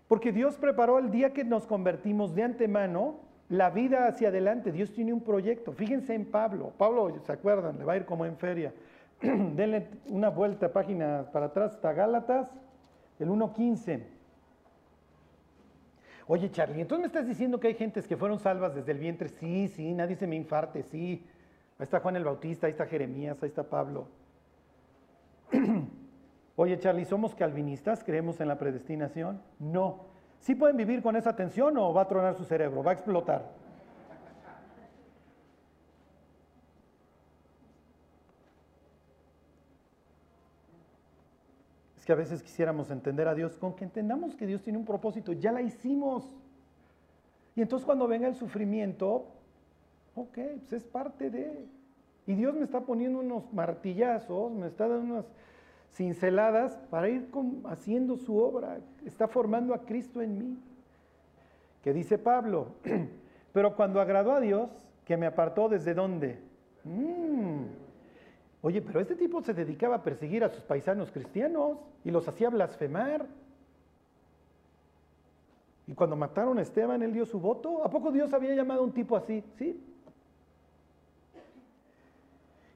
[0.09, 4.73] Porque Dios preparó el día que nos convertimos de antemano la vida hacia adelante.
[4.73, 5.73] Dios tiene un proyecto.
[5.73, 6.73] Fíjense en Pablo.
[6.79, 7.79] Pablo, ¿se acuerdan?
[7.79, 8.73] Le va a ir como en feria.
[9.21, 12.49] Denle una vuelta página para atrás hasta Gálatas,
[13.19, 14.05] el 1.15.
[16.29, 19.29] Oye, Charlie, entonces me estás diciendo que hay gentes que fueron salvas desde el vientre.
[19.29, 21.27] Sí, sí, nadie se me infarte, sí.
[21.77, 24.07] Ahí está Juan el Bautista, ahí está Jeremías, ahí está Pablo.
[26.55, 28.05] Oye, Charlie, ¿somos calvinistas?
[28.05, 29.43] ¿Creemos en la predestinación?
[29.59, 30.10] No.
[30.41, 32.83] ¿Sí pueden vivir con esa tensión o va a tronar su cerebro?
[32.83, 33.45] Va a explotar.
[41.99, 44.87] Es que a veces quisiéramos entender a Dios con que entendamos que Dios tiene un
[44.87, 45.33] propósito.
[45.35, 46.25] Ya la hicimos.
[47.55, 49.27] Y entonces cuando venga el sufrimiento,
[50.15, 51.67] ok, pues es parte de...
[52.27, 55.27] Y Dios me está poniendo unos martillazos, me está dando unas
[55.93, 57.29] cinceladas para ir
[57.65, 58.79] haciendo su obra.
[59.05, 60.59] Está formando a Cristo en mí.
[61.83, 62.69] Que dice Pablo,
[63.53, 64.71] pero cuando agradó a Dios,
[65.05, 66.39] que me apartó desde dónde.
[66.85, 67.65] Mm.
[68.63, 72.51] Oye, pero este tipo se dedicaba a perseguir a sus paisanos cristianos y los hacía
[72.51, 73.27] blasfemar.
[75.87, 77.85] Y cuando mataron a Esteban, él dio su voto.
[77.85, 79.43] ¿A poco Dios había llamado a un tipo así?
[79.57, 79.83] Sí.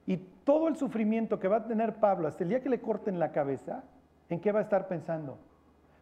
[0.07, 3.19] Y todo el sufrimiento que va a tener Pablo hasta el día que le corten
[3.19, 3.83] la cabeza,
[4.29, 5.37] ¿en qué va a estar pensando?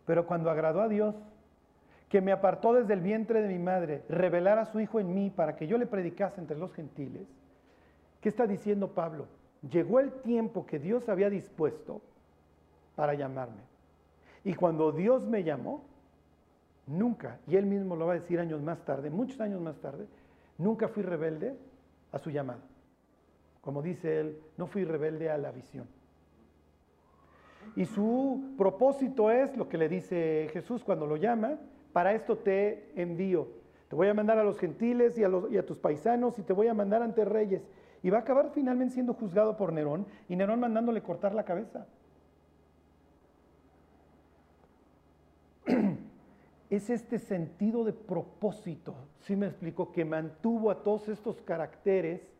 [0.06, 1.16] Pero cuando agradó a Dios,
[2.10, 5.32] que me apartó desde el vientre de mi madre, revelar a su Hijo en mí
[5.32, 7.26] para que yo le predicase entre los gentiles,
[8.22, 9.28] ¿qué está diciendo Pablo?
[9.68, 12.02] Llegó el tiempo que Dios había dispuesto
[12.96, 13.64] para llamarme.
[14.44, 15.86] Y cuando Dios me llamó,
[16.86, 20.06] nunca, y él mismo lo va a decir años más tarde, muchos años más tarde,
[20.58, 21.56] nunca fui rebelde
[22.12, 22.73] a su llamado.
[23.64, 25.88] Como dice él, no fui rebelde a la visión.
[27.78, 31.57] Y su propósito es lo que le dice Jesús cuando lo llama,
[31.93, 33.47] para esto te envío.
[33.88, 36.74] Te voy a mandar a los gentiles y a, tus paisanos y te voy a
[36.74, 37.61] mandar ante reyes.
[38.01, 41.88] Y va a acabar finalmente siendo juzgado por Nerón y Nerón mandándole cortar la cabeza.
[46.70, 52.33] Es este sentido de propósito, si me explico, que mantuvo a todos estos caracteres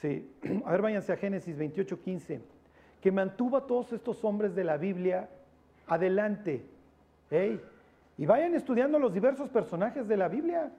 [0.00, 0.30] Sí.
[0.64, 2.40] A ver, váyanse a Génesis 28, 15.
[3.00, 5.28] Que mantuvo a todos estos hombres de la Biblia
[5.86, 6.64] adelante.
[8.18, 10.70] Y vayan estudiando los diversos personajes de la Biblia.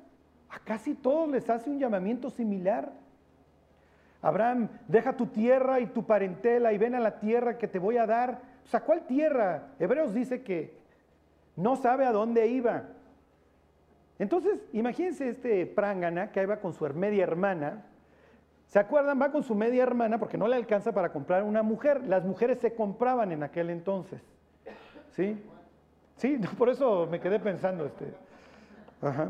[0.49, 2.91] A casi todos les hace un llamamiento similar.
[4.22, 7.97] Abraham, deja tu tierra y tu parentela y ven a la tierra que te voy
[7.97, 8.41] a dar.
[8.65, 9.69] O sea, ¿cuál tierra?
[9.80, 10.76] Hebreos dice que
[11.55, 12.84] no sabe a dónde iba.
[14.19, 17.86] Entonces, imagínense este Prangana que iba con su media hermana,
[18.72, 19.22] ¿Se acuerdan?
[19.22, 22.07] Va con su media hermana porque no le alcanza para comprar una mujer.
[22.07, 24.22] Las mujeres se compraban en aquel entonces.
[25.09, 25.43] ¿Sí?
[26.15, 27.86] Sí, por eso me quedé pensando.
[27.86, 28.05] Este.
[29.01, 29.28] Ajá.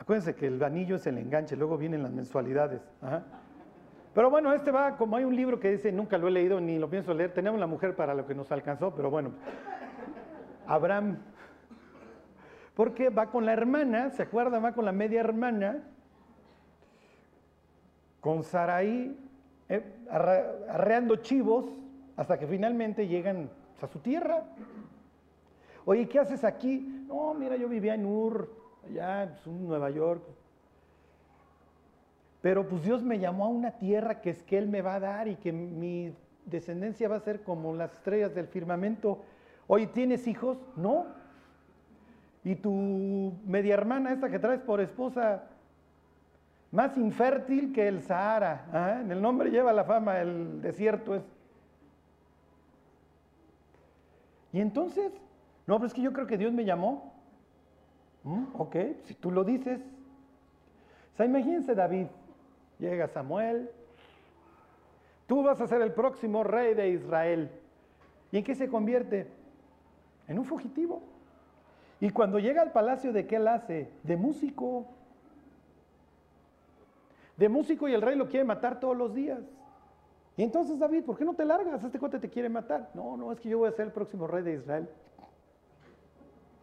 [0.00, 2.80] Acuérdense que el anillo es el enganche, luego vienen las mensualidades.
[3.00, 3.22] Ajá.
[4.12, 6.80] Pero bueno, este va, como hay un libro que dice, nunca lo he leído ni
[6.80, 9.30] lo pienso leer, tenemos la mujer para lo que nos alcanzó, pero bueno,
[10.66, 11.18] Abraham,
[12.74, 14.64] porque va con la hermana, ¿se acuerdan?
[14.64, 15.84] Va con la media hermana,
[18.22, 19.18] con Saraí
[19.68, 21.66] eh, arreando chivos
[22.16, 23.50] hasta que finalmente llegan
[23.80, 24.44] a su tierra.
[25.84, 27.04] Oye, ¿qué haces aquí?
[27.08, 28.48] No, mira, yo vivía en Ur,
[28.88, 30.22] allá pues, en Nueva York.
[32.40, 35.00] Pero pues Dios me llamó a una tierra que es que Él me va a
[35.00, 36.14] dar y que mi
[36.46, 39.18] descendencia va a ser como las estrellas del firmamento.
[39.66, 40.58] Oye, ¿tienes hijos?
[40.76, 41.06] No.
[42.44, 45.42] ¿Y tu media hermana, esta que traes por esposa,
[46.72, 48.66] más infértil que el Sahara.
[48.72, 48.98] ¿ah?
[49.02, 51.22] En el nombre lleva la fama, el desierto es.
[54.52, 55.12] Y entonces,
[55.66, 57.12] no, pero es que yo creo que Dios me llamó.
[58.24, 58.44] ¿Mm?
[58.54, 59.80] Ok, si tú lo dices.
[61.12, 62.06] O sea, imagínense David,
[62.78, 63.70] llega Samuel,
[65.26, 67.50] tú vas a ser el próximo rey de Israel.
[68.30, 69.26] ¿Y en qué se convierte?
[70.26, 71.02] En un fugitivo.
[72.00, 73.90] Y cuando llega al palacio, ¿de qué él hace?
[74.02, 74.86] De músico
[77.36, 79.40] de músico y el rey lo quiere matar todos los días.
[80.36, 81.82] Y entonces David, ¿por qué no te largas?
[81.84, 82.90] Este cuate te quiere matar.
[82.94, 84.88] No, no, es que yo voy a ser el próximo rey de Israel.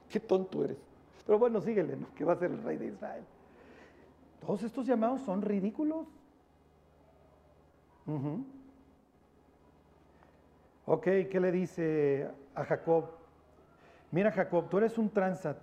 [0.09, 0.77] Qué tonto eres.
[1.25, 2.07] Pero bueno, síguele, ¿no?
[2.15, 3.23] Que va a ser el rey de Israel.
[4.41, 6.07] Todos estos llamados son ridículos.
[10.85, 13.11] Ok, ¿qué le dice a Jacob?
[14.11, 15.57] Mira Jacob, tú eres un tranza.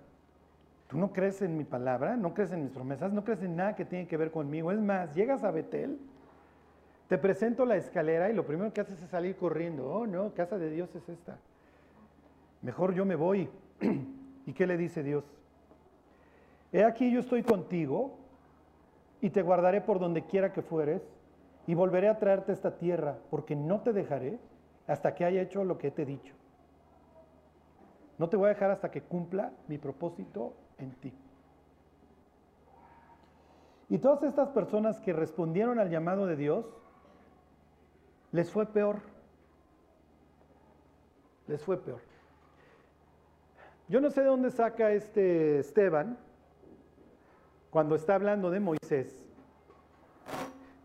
[0.87, 3.75] Tú no crees en mi palabra, no crees en mis promesas, no crees en nada
[3.75, 4.71] que tiene que ver conmigo.
[4.71, 5.99] Es más, llegas a Betel,
[7.09, 9.89] te presento la escalera y lo primero que haces es salir corriendo.
[9.89, 11.37] Oh, no, casa de Dios es esta.
[12.61, 13.49] Mejor yo me voy.
[14.45, 15.25] ¿Y qué le dice Dios?
[16.71, 18.17] He aquí yo estoy contigo
[19.19, 21.01] y te guardaré por donde quiera que fueres
[21.65, 24.39] y volveré a traerte esta tierra porque no te dejaré
[24.87, 26.33] hasta que haya hecho lo que te he dicho.
[28.17, 31.13] No te voy a dejar hasta que cumpla mi propósito en ti.
[33.89, 36.65] Y todas estas personas que respondieron al llamado de Dios,
[38.31, 38.97] les fue peor.
[41.47, 42.01] Les fue peor.
[43.87, 46.17] Yo no sé de dónde saca este Esteban
[47.69, 49.23] cuando está hablando de Moisés.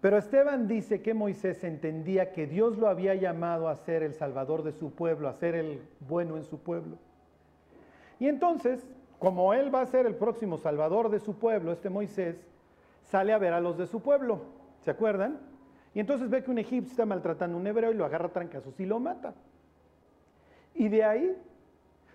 [0.00, 4.62] Pero Esteban dice que Moisés entendía que Dios lo había llamado a ser el salvador
[4.62, 6.96] de su pueblo, a ser el bueno en su pueblo.
[8.18, 8.84] Y entonces,
[9.22, 12.44] como él va a ser el próximo salvador de su pueblo, este Moisés,
[13.04, 14.40] sale a ver a los de su pueblo.
[14.80, 15.38] ¿Se acuerdan?
[15.94, 18.32] Y entonces ve que un egipcio está maltratando a un hebreo y lo agarra a
[18.32, 19.32] trancazos y lo mata.
[20.74, 21.36] Y de ahí,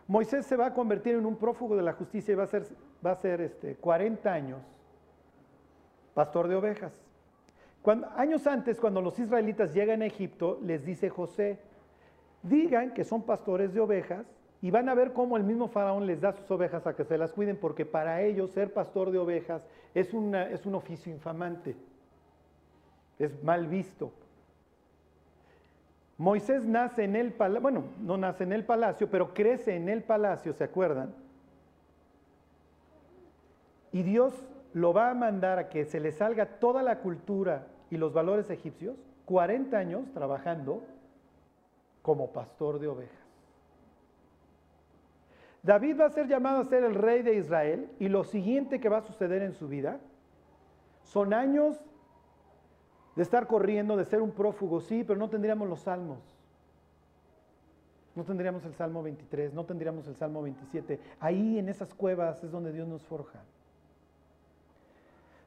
[0.06, 2.68] Moisés se va a convertir en un prófugo de la justicia y va a ser,
[3.06, 4.60] va a ser este, 40 años
[6.14, 6.92] pastor de ovejas.
[8.18, 11.58] Años antes, cuando los israelitas llegan a Egipto, les dice José,
[12.44, 14.26] digan que son pastores de ovejas
[14.62, 17.18] y van a ver cómo el mismo faraón les da sus ovejas a que se
[17.18, 19.62] las cuiden, porque para ellos ser pastor de ovejas
[19.94, 21.76] es, una, es un oficio infamante,
[23.20, 24.12] es mal visto.
[26.18, 30.02] Moisés nace en el palacio, bueno, no nace en el palacio, pero crece en el
[30.02, 31.14] palacio, ¿se acuerdan?
[33.92, 34.34] Y Dios
[34.74, 38.50] lo va a mandar a que se le salga toda la cultura y los valores
[38.50, 40.84] egipcios, 40 años trabajando
[42.02, 43.27] como pastor de ovejas.
[45.68, 48.88] David va a ser llamado a ser el rey de Israel y lo siguiente que
[48.88, 50.00] va a suceder en su vida
[51.04, 51.78] son años
[53.18, 56.20] de estar corriendo, de ser un prófugo, sí, pero no tendríamos los salmos.
[58.16, 61.02] No tendríamos el Salmo 23, no tendríamos el Salmo 27.
[61.20, 63.44] Ahí en esas cuevas es donde Dios nos forja.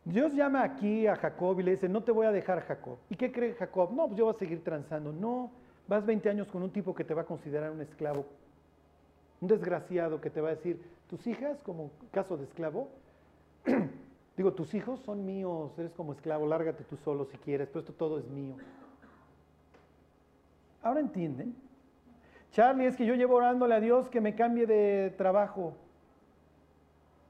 [0.04, 2.98] Dios llama aquí a Jacob y le dice, no te voy a dejar Jacob.
[3.08, 3.90] ¿Y qué cree Jacob?
[3.92, 5.12] No, pues yo voy a seguir transando.
[5.12, 5.50] No,
[5.88, 8.26] vas 20 años con un tipo que te va a considerar un esclavo.
[9.40, 12.88] Un desgraciado que te va a decir, tus hijas, como caso de esclavo,
[14.36, 17.92] digo, tus hijos son míos, eres como esclavo, lárgate tú solo si quieres, pero esto
[17.92, 18.56] todo es mío.
[20.82, 21.54] Ahora entienden.
[22.52, 25.74] Charlie, es que yo llevo orándole a Dios que me cambie de trabajo.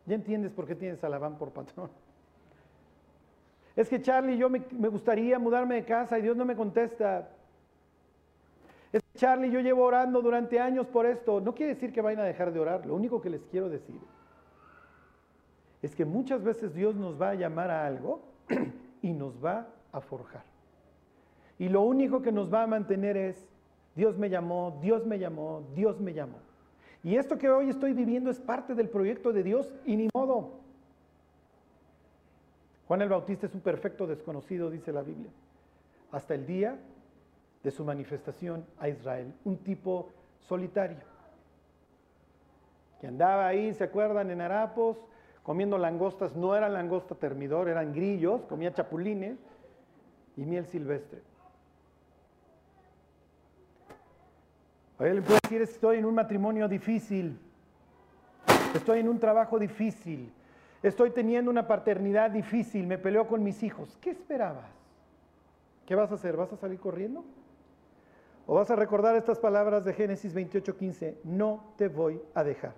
[0.06, 1.90] Ya entiendes por qué tienes a Labán por patrón.
[3.76, 7.28] Es que Charlie, yo me, me, gustaría mudarme de casa y Dios no me contesta.
[8.93, 11.41] Es que Charlie, yo llevo orando durante años por esto.
[11.41, 12.86] No quiere decir que vayan a dejar de orar.
[12.86, 14.01] Lo único que les quiero decir
[15.82, 18.22] es que muchas veces Dios nos va a llamar a algo
[19.03, 20.45] y nos va a forjar.
[21.59, 23.49] Y lo único que nos va a mantener es,
[23.95, 26.38] Dios me llamó, Dios me llamó, Dios me llamó.
[27.03, 30.61] Y esto que hoy estoy viviendo es parte del proyecto de Dios y ni modo.
[32.88, 35.30] Juan el Bautista es un perfecto desconocido, dice la Biblia,
[36.11, 36.78] hasta el día
[37.62, 40.98] de su manifestación a Israel, un tipo solitario,
[43.00, 44.30] que andaba ahí, ¿se acuerdan?
[44.30, 44.98] En harapos,
[45.42, 49.38] comiendo langostas, no era langosta termidor, eran grillos, comía chapulines
[50.36, 51.22] y miel silvestre.
[54.98, 57.38] Oye, le puedo decir, estoy en un matrimonio difícil,
[58.74, 60.30] estoy en un trabajo difícil,
[60.82, 63.98] Estoy teniendo una paternidad difícil, me peleo con mis hijos.
[64.00, 64.70] ¿Qué esperabas?
[65.84, 66.36] ¿Qué vas a hacer?
[66.36, 67.24] ¿Vas a salir corriendo?
[68.47, 71.18] ¿O vas a recordar estas palabras de Génesis 28:15?
[71.24, 72.74] No te voy a dejar.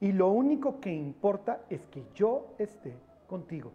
[0.00, 2.94] Y lo único que importa es que yo esté
[3.26, 3.72] contigo.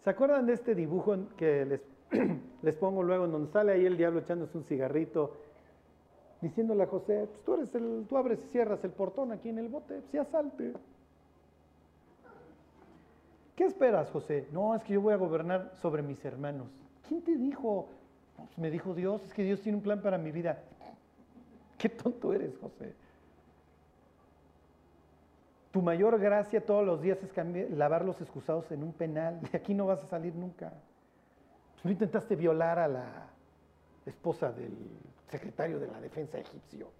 [0.00, 1.80] ¿Se acuerdan de este dibujo que les,
[2.62, 5.36] les pongo luego en donde sale ahí el diablo echándose un cigarrito,
[6.40, 9.58] diciéndole a José, pues tú, eres el, tú abres y cierras el portón aquí en
[9.58, 10.72] el bote, pues asalte.
[13.54, 14.48] ¿Qué esperas, José?
[14.52, 16.68] No, es que yo voy a gobernar sobre mis hermanos.
[17.06, 17.88] ¿Quién te dijo?
[18.56, 20.62] Me dijo Dios, es que Dios tiene un plan para mi vida.
[21.78, 22.94] Qué tonto eres, José.
[25.70, 29.40] Tu mayor gracia todos los días es lavar los excusados en un penal.
[29.40, 30.72] De aquí no vas a salir nunca.
[31.84, 33.28] No intentaste violar a la
[34.04, 34.76] esposa del
[35.28, 36.90] secretario de la defensa egipcio.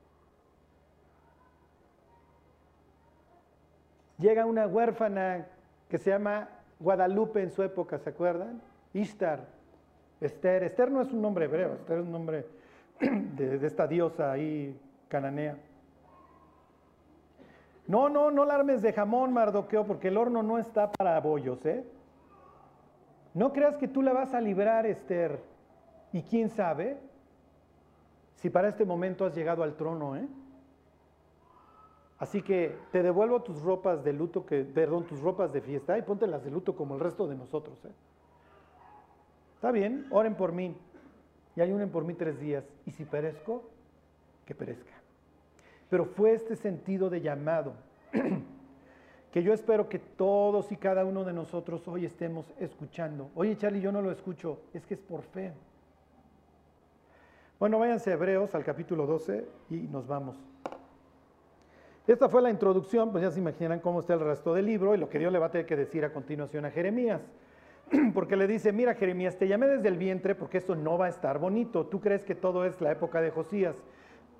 [4.18, 5.46] Llega una huérfana
[5.88, 8.62] que se llama Guadalupe en su época, ¿se acuerdan?
[8.92, 9.59] Ishtar.
[10.20, 10.62] Esther.
[10.64, 12.46] Esther no es un nombre hebreo, Esther es un nombre
[13.00, 15.56] de, esta diosa ahí cananea.
[17.86, 21.64] No, no, no la armes de jamón, Mardoqueo, porque el horno no está para bollos,
[21.66, 21.84] ¿eh?
[23.34, 25.40] No creas que tú la vas a librar, Esther.
[26.12, 26.98] Y quién sabe
[28.36, 30.26] si para este momento has llegado al trono, ¿eh?
[32.20, 36.02] Así que te devuelvo tus ropas de luto, que, perdón, tus ropas de fiesta y
[36.02, 37.82] ponte las de luto como el resto de nosotros.
[37.86, 37.92] ¿eh?
[39.60, 40.74] Está bien, oren por mí
[41.54, 42.64] y ayunen por mí tres días.
[42.86, 43.68] Y si perezco,
[44.46, 44.94] que perezca.
[45.90, 47.74] Pero fue este sentido de llamado
[49.30, 53.28] que yo espero que todos y cada uno de nosotros hoy estemos escuchando.
[53.34, 55.52] Oye, Charlie, yo no lo escucho, es que es por fe.
[57.58, 60.38] Bueno, váyanse a Hebreos al capítulo 12 y nos vamos.
[62.06, 64.98] Esta fue la introducción, pues ya se imaginan cómo está el resto del libro y
[64.98, 67.20] lo que Dios le va a tener que decir a continuación a Jeremías.
[68.14, 71.08] Porque le dice, mira Jeremías, te llamé desde el vientre porque esto no va a
[71.08, 71.86] estar bonito.
[71.86, 73.76] Tú crees que todo es la época de Josías.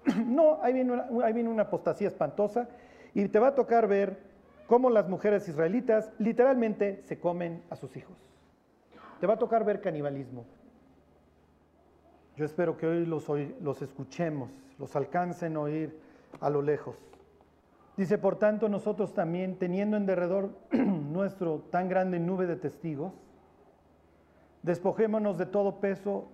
[0.27, 2.69] No, ahí viene, una, apostasía espantosa
[3.13, 4.19] y te va a tocar ver
[4.67, 8.17] cómo las mujeres israelitas literalmente se comen a sus hijos.
[9.21, 10.47] Te va a tocar ver canibalismo.
[12.37, 15.99] Yo espero que hoy los, hoy los escuchemos, los alcancen a oír
[16.41, 16.97] a lo lejos.
[17.97, 23.13] Dice, por tanto, nosotros también, teniendo en derredor nuestro tan grande nube de testigos,
[24.63, 26.29] despojémonos de todo peso,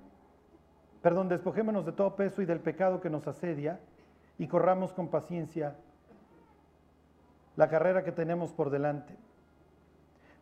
[1.03, 3.81] perdón, despojémonos de todo peso y del pecado que nos asedia
[4.39, 5.77] y corramos con paciencia
[7.57, 9.14] la carrera que tenemos por delante.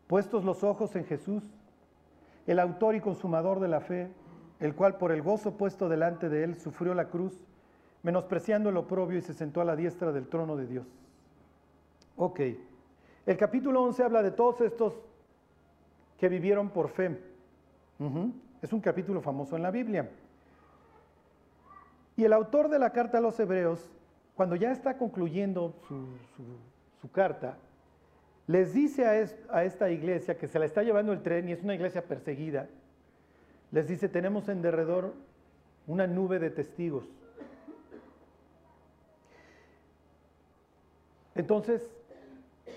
[0.07, 1.43] Puestos los ojos en Jesús,
[2.47, 4.11] el autor y consumador de la fe,
[4.61, 7.33] el cual por el gozo puesto delante de él sufrió la cruz,
[8.03, 10.87] menospreciando el oprobio y se sentó a la diestra del trono de Dios.
[12.17, 12.41] Ok.
[13.27, 14.95] El capítulo 11 habla de todos estos
[16.19, 17.19] que vivieron por fe.
[18.63, 20.11] Es un capítulo famoso en la Biblia.
[22.17, 23.91] Y el autor de la carta a los hebreos,
[24.35, 25.75] cuando ya está concluyendo
[27.01, 27.59] su, carta,
[28.47, 31.63] les dice a, a, esta iglesia que se la está llevando el tren y es
[31.63, 32.69] una iglesia perseguida,
[33.71, 35.15] les dice, tenemos en derredor
[35.87, 37.05] una nube de testigos.
[41.35, 41.83] Entonces,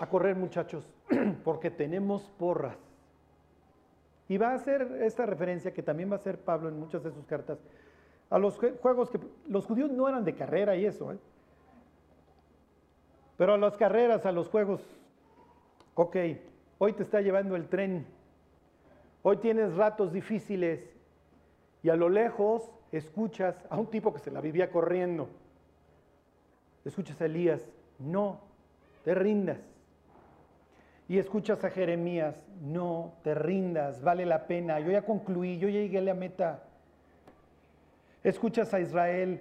[0.00, 0.84] a correr muchachos,
[1.44, 2.87] porque tenemos porras.
[4.28, 7.10] Y va a hacer esta referencia que también va a hacer Pablo en muchas de
[7.10, 7.58] sus cartas
[8.30, 9.18] a los juegos que
[9.48, 11.18] los judíos no eran de carrera y eso, ¿eh?
[13.36, 14.82] pero a las carreras, a los juegos,
[15.94, 16.16] ok,
[16.78, 18.06] hoy te está llevando el tren,
[19.22, 20.80] hoy tienes ratos difíciles
[21.82, 25.28] y a lo lejos escuchas a un tipo que se la vivía corriendo,
[26.84, 27.66] escuchas a Elías,
[27.98, 28.40] no
[29.04, 29.58] te rindas.
[31.08, 35.80] Y escuchas a Jeremías, no te rindas, vale la pena, yo ya concluí, yo ya
[35.80, 36.62] llegué a la meta.
[38.22, 39.40] Escuchas a Israel,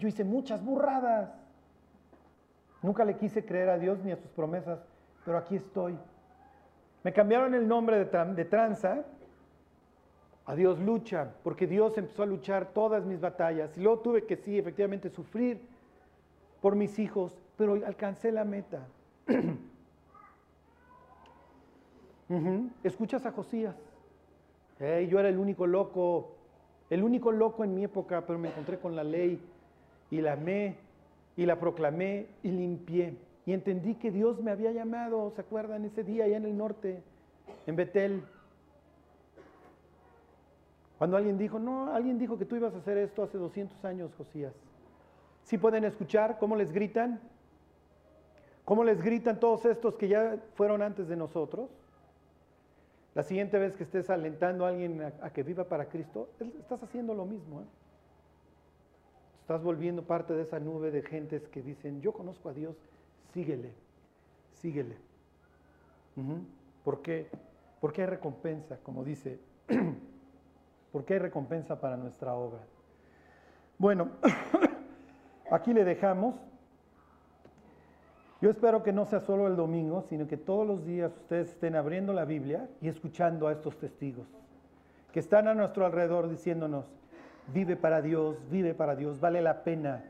[0.00, 1.30] yo hice muchas burradas.
[2.82, 4.80] Nunca le quise creer a Dios ni a sus promesas,
[5.24, 5.96] pero aquí estoy.
[7.04, 9.04] Me cambiaron el nombre de, de tranza
[10.44, 13.76] a Dios lucha, porque Dios empezó a luchar todas mis batallas.
[13.78, 15.60] Y luego tuve que sí, efectivamente, sufrir
[16.60, 18.88] por mis hijos, pero alcancé la meta.
[22.82, 23.76] Escuchas a Josías.
[24.80, 26.36] yo era el único loco,
[26.90, 29.40] el único loco en mi época, pero me encontré con la ley
[30.10, 30.76] y la amé
[31.36, 33.16] y la proclamé y limpié.
[33.44, 35.84] Y entendí que Dios me había llamado, ¿se acuerdan?
[35.84, 37.02] Ese día allá en el norte,
[37.66, 38.24] en Betel.
[40.98, 44.10] Cuando alguien dijo, no, alguien dijo que tú ibas a hacer esto hace 200 años,
[44.16, 44.52] Josías.
[45.44, 47.20] ¿Sí pueden escuchar cómo les gritan?
[48.64, 51.70] ¿Cómo les gritan todos estos que ya fueron antes de nosotros?
[53.16, 56.28] La siguiente vez que estés alentando a alguien a, que viva para Cristo,
[56.60, 57.62] estás haciendo lo mismo.
[57.62, 57.64] ¿eh?
[59.40, 62.76] Estás volviendo parte de esa nube de gentes que dicen, yo conozco a Dios,
[63.32, 63.72] síguele,
[64.52, 64.98] síguele.
[66.84, 67.30] ¿Por qué?
[67.80, 69.40] Porque hay recompensa, como dice,
[70.92, 72.60] porque hay recompensa para nuestra obra.
[73.78, 74.10] Bueno,
[75.50, 76.34] aquí le dejamos.
[78.46, 81.74] Yo espero que no sea solo el domingo, sino que todos los días ustedes estén
[81.74, 84.28] abriendo la Biblia y escuchando a estos testigos
[85.10, 86.84] que están a nuestro alrededor diciéndonos,
[87.52, 90.04] vive para Dios, vive para Dios, vale la pena.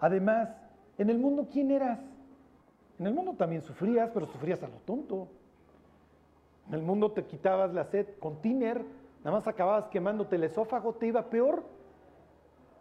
[0.00, 0.50] Además,
[0.98, 1.98] en el mundo, ¿quién eras?
[2.98, 5.28] En el mundo también sufrías, pero sufrías a lo tonto.
[6.68, 8.84] En el mundo te quitabas la sed con tiner,
[9.24, 11.64] nada más acababas quemándote el esófago, te iba peor.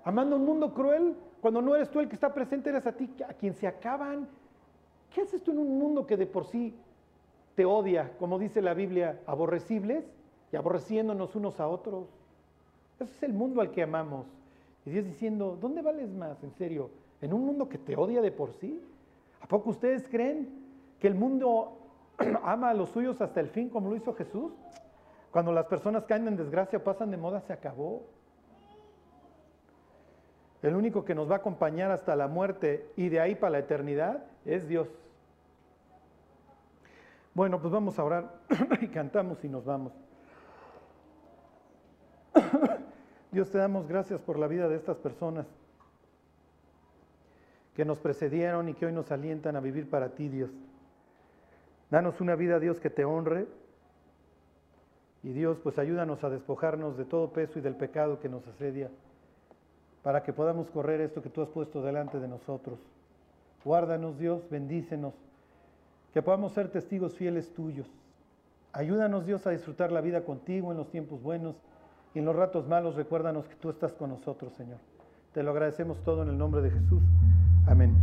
[0.03, 3.09] Amando un mundo cruel, cuando no eres tú el que está presente, eres a ti
[3.25, 4.27] a quien se acaban
[5.13, 6.73] ¿Qué haces tú en un mundo que de por sí
[7.55, 10.05] te odia, como dice la Biblia, aborrecibles
[10.51, 12.07] y aborreciéndonos unos a otros?
[12.99, 14.25] Ese es el mundo al que amamos.
[14.85, 16.89] Y Dios diciendo, ¿dónde vales más, en serio?
[17.21, 18.81] ¿En un mundo que te odia de por sí?
[19.41, 20.49] ¿A poco ustedes creen
[20.99, 21.77] que el mundo
[22.43, 24.53] ama a los suyos hasta el fin como lo hizo Jesús?
[25.31, 28.03] Cuando las personas caen en desgracia, pasan de moda, se acabó.
[30.61, 33.59] El único que nos va a acompañar hasta la muerte y de ahí para la
[33.59, 34.87] eternidad es Dios.
[37.33, 38.41] Bueno, pues vamos a orar
[38.81, 39.93] y cantamos y nos vamos.
[43.31, 45.45] Dios te damos gracias por la vida de estas personas
[47.73, 50.51] que nos precedieron y que hoy nos alientan a vivir para ti, Dios.
[51.89, 53.47] Danos una vida, Dios, que te honre.
[55.23, 58.89] Y Dios, pues ayúdanos a despojarnos de todo peso y del pecado que nos asedia,
[60.01, 62.79] para que podamos correr esto que tú has puesto delante de nosotros.
[63.63, 65.13] Guárdanos, Dios, bendícenos,
[66.13, 67.87] que podamos ser testigos fieles tuyos.
[68.73, 71.55] Ayúdanos, Dios, a disfrutar la vida contigo en los tiempos buenos
[72.13, 72.95] y en los ratos malos.
[72.95, 74.79] Recuérdanos que tú estás con nosotros, Señor.
[75.33, 77.01] Te lo agradecemos todo en el nombre de Jesús.
[77.67, 77.95] Amén.